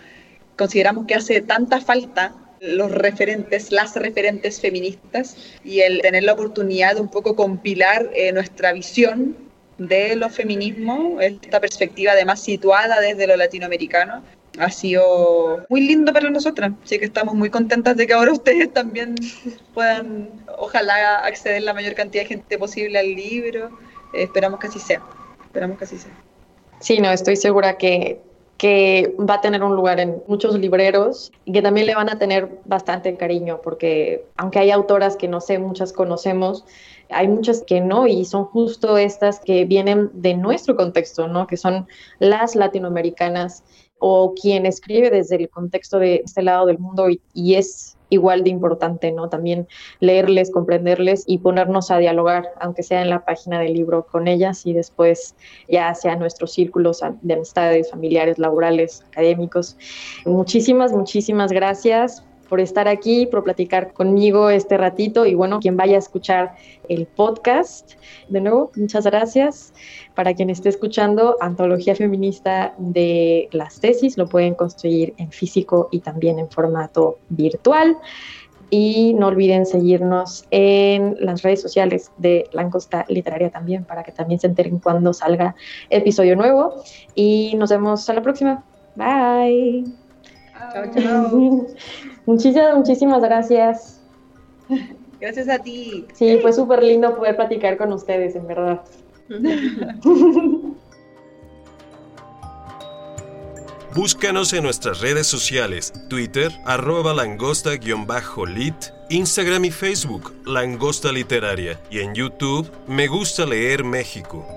consideramos 0.56 1.08
que 1.08 1.16
hace 1.16 1.42
tanta 1.42 1.82
falta 1.82 2.36
los 2.60 2.92
referentes, 2.92 3.72
las 3.72 3.96
referentes 3.96 4.62
feministas 4.62 5.38
y 5.64 5.80
el 5.80 6.02
tener 6.02 6.24
la 6.24 6.34
oportunidad 6.34 6.96
de 6.96 7.02
un 7.02 7.10
poco 7.10 7.36
compilar 7.36 8.10
eh, 8.16 8.32
nuestra 8.32 8.74
visión 8.74 9.36
de 9.78 10.16
los 10.16 10.34
feminismos, 10.34 11.22
esta 11.22 11.60
perspectiva 11.60 12.14
además 12.14 12.42
situada 12.42 13.00
desde 13.00 13.28
lo 13.28 13.36
latinoamericano, 13.36 14.24
ha 14.60 14.70
sido 14.70 15.66
muy 15.70 15.82
lindo 15.82 16.14
para 16.14 16.30
nosotras. 16.30 16.72
Así 16.84 17.00
que 17.00 17.06
estamos 17.06 17.36
muy 17.36 17.50
contentas 17.50 17.98
de 17.98 18.08
que 18.08 18.14
ahora 18.14 18.32
ustedes 18.32 18.72
también 18.74 19.16
puedan, 19.74 20.30
ojalá, 20.58 21.18
acceder 21.26 21.64
la 21.64 21.74
mayor 21.74 21.96
cantidad 21.96 22.24
de 22.24 22.30
gente 22.30 22.58
posible 22.58 23.00
al 23.00 23.14
libro. 23.14 23.70
Eh, 24.14 24.24
esperamos 24.24 24.60
que 24.60 24.68
así 24.68 24.80
sea. 24.80 25.02
Esperamos 25.46 25.78
que 25.78 25.84
así 25.86 25.98
sea. 25.98 26.12
Sí, 26.80 27.00
no, 27.00 27.12
estoy 27.12 27.36
segura 27.36 27.78
que, 27.78 28.22
que 28.58 29.16
va 29.18 29.36
a 29.36 29.42
tener 29.42 29.64
un 29.64 29.76
lugar 29.76 30.00
en 30.00 30.22
muchos 30.28 30.58
libreros 30.58 31.32
y 31.46 31.52
que 31.52 31.62
también 31.62 31.88
le 31.88 31.96
van 31.96 32.10
a 32.10 32.20
tener 32.20 32.60
bastante 32.66 33.16
cariño, 33.16 33.62
porque 33.64 34.26
aunque 34.36 34.60
hay 34.60 34.72
autoras 34.72 35.16
que 35.16 35.28
no 35.28 35.42
sé, 35.42 35.58
muchas 35.58 35.94
conocemos, 35.94 36.66
hay 37.10 37.28
muchas 37.28 37.64
que 37.66 37.82
no 37.82 38.08
y 38.08 38.26
son 38.26 38.46
justo 38.46 38.98
estas 38.98 39.40
que 39.40 39.66
vienen 39.66 40.10
de 40.14 40.34
nuestro 40.34 40.76
contexto, 40.76 41.28
¿no? 41.28 41.48
Que 41.48 41.58
son 41.58 41.88
las 42.20 42.56
latinoamericanas 42.56 43.64
o 44.00 44.34
quien 44.34 44.66
escribe 44.66 45.10
desde 45.10 45.36
el 45.38 45.50
contexto 45.50 46.00
de 46.00 46.22
este 46.26 46.42
lado 46.42 46.66
del 46.66 46.80
mundo 46.80 47.08
y, 47.10 47.56
es 47.56 47.98
igual 48.10 48.44
de 48.44 48.50
importante, 48.50 49.12
¿no? 49.12 49.28
También 49.28 49.68
leerles, 50.00 50.50
comprenderles 50.52 51.24
y 51.28 51.40
ponernos 51.40 51.92
a 51.92 51.98
dialogar, 51.98 52.54
aunque 52.62 52.84
sea 52.84 53.02
en 53.02 53.10
la 53.10 53.26
página 53.26 53.60
del 53.60 53.74
libro 53.74 54.06
con 54.06 54.28
ellas 54.30 54.66
y 54.66 54.72
después 54.72 55.36
ya 55.68 55.94
sea 55.94 56.16
nuestros 56.16 56.54
círculos 56.54 57.02
de 57.22 57.34
amistades, 57.34 57.92
familiares, 57.92 58.40
laborales, 58.40 59.04
académicos. 59.08 59.76
Muchísimas, 60.26 60.94
muchísimas 60.94 61.52
gracias 61.52 62.24
por 62.50 62.60
estar 62.60 62.88
aquí, 62.88 63.26
por 63.26 63.44
platicar 63.44 63.94
conmigo 63.94 64.50
este 64.50 64.78
ratito 64.78 65.26
y 65.26 65.36
bueno, 65.36 65.60
quien 65.60 65.78
vaya 65.78 65.96
a 65.96 66.00
escuchar 66.00 66.56
el 66.90 67.06
podcast, 67.06 67.94
de 68.30 68.42
nuevo, 68.42 68.72
muchas 68.76 69.06
gracias. 69.06 69.74
Para 70.16 70.34
quien 70.34 70.50
esté 70.50 70.70
escuchando, 70.70 71.38
Antología 71.42 71.96
Feminista 71.96 72.74
de 72.78 73.50
las 73.52 73.80
tesis, 73.80 74.18
lo 74.18 74.28
pueden 74.28 74.56
construir 74.56 75.14
en 75.18 75.32
físico 75.32 75.90
y 75.92 76.00
también 76.00 76.40
en 76.40 76.50
formato 76.50 77.20
virtual. 77.30 77.98
Y 78.70 79.14
no 79.14 79.28
olviden 79.28 79.66
seguirnos 79.66 80.46
en 80.52 81.16
las 81.22 81.42
redes 81.42 81.62
sociales 81.62 82.12
de 82.18 82.50
Langosta 82.52 83.06
Literaria 83.08 83.50
también, 83.50 83.86
para 83.86 84.04
que 84.04 84.12
también 84.12 84.42
se 84.42 84.48
enteren 84.48 84.80
cuando 84.80 85.14
salga 85.14 85.56
episodio 85.90 86.36
nuevo. 86.36 86.74
Y 87.16 87.56
nos 87.56 87.70
vemos 87.70 88.10
a 88.10 88.14
la 88.14 88.22
próxima. 88.22 88.66
Bye. 88.96 90.07
Chao, 90.74 90.86
chao. 90.94 91.68
Muchísimas, 92.26 92.76
muchísimas 92.76 93.22
gracias. 93.22 94.02
Gracias 95.20 95.50
a 95.50 95.60
ti. 95.60 96.06
Sí, 96.14 96.40
fue 96.42 96.52
súper 96.54 96.84
lindo 96.84 97.16
poder 97.16 97.36
platicar 97.36 97.78
con 97.78 97.94
ustedes, 97.94 98.36
en 98.36 98.48
verdad. 98.48 98.82
Búscanos 103.96 104.54
en 104.54 104.64
nuestras 104.64 105.02
redes 105.02 105.26
sociales, 105.26 105.92
Twitter, 106.08 106.52
arroba 106.66 107.16
langosta-lit, 107.16 108.76
Instagram 109.10 109.66
y 109.66 109.72
Facebook, 109.72 110.36
Langosta 110.46 111.12
Literaria, 111.12 111.80
y 111.90 112.02
en 112.02 112.14
YouTube, 112.14 112.70
Me 112.88 113.08
Gusta 113.08 113.48
Leer 113.48 113.84
México. 113.84 114.57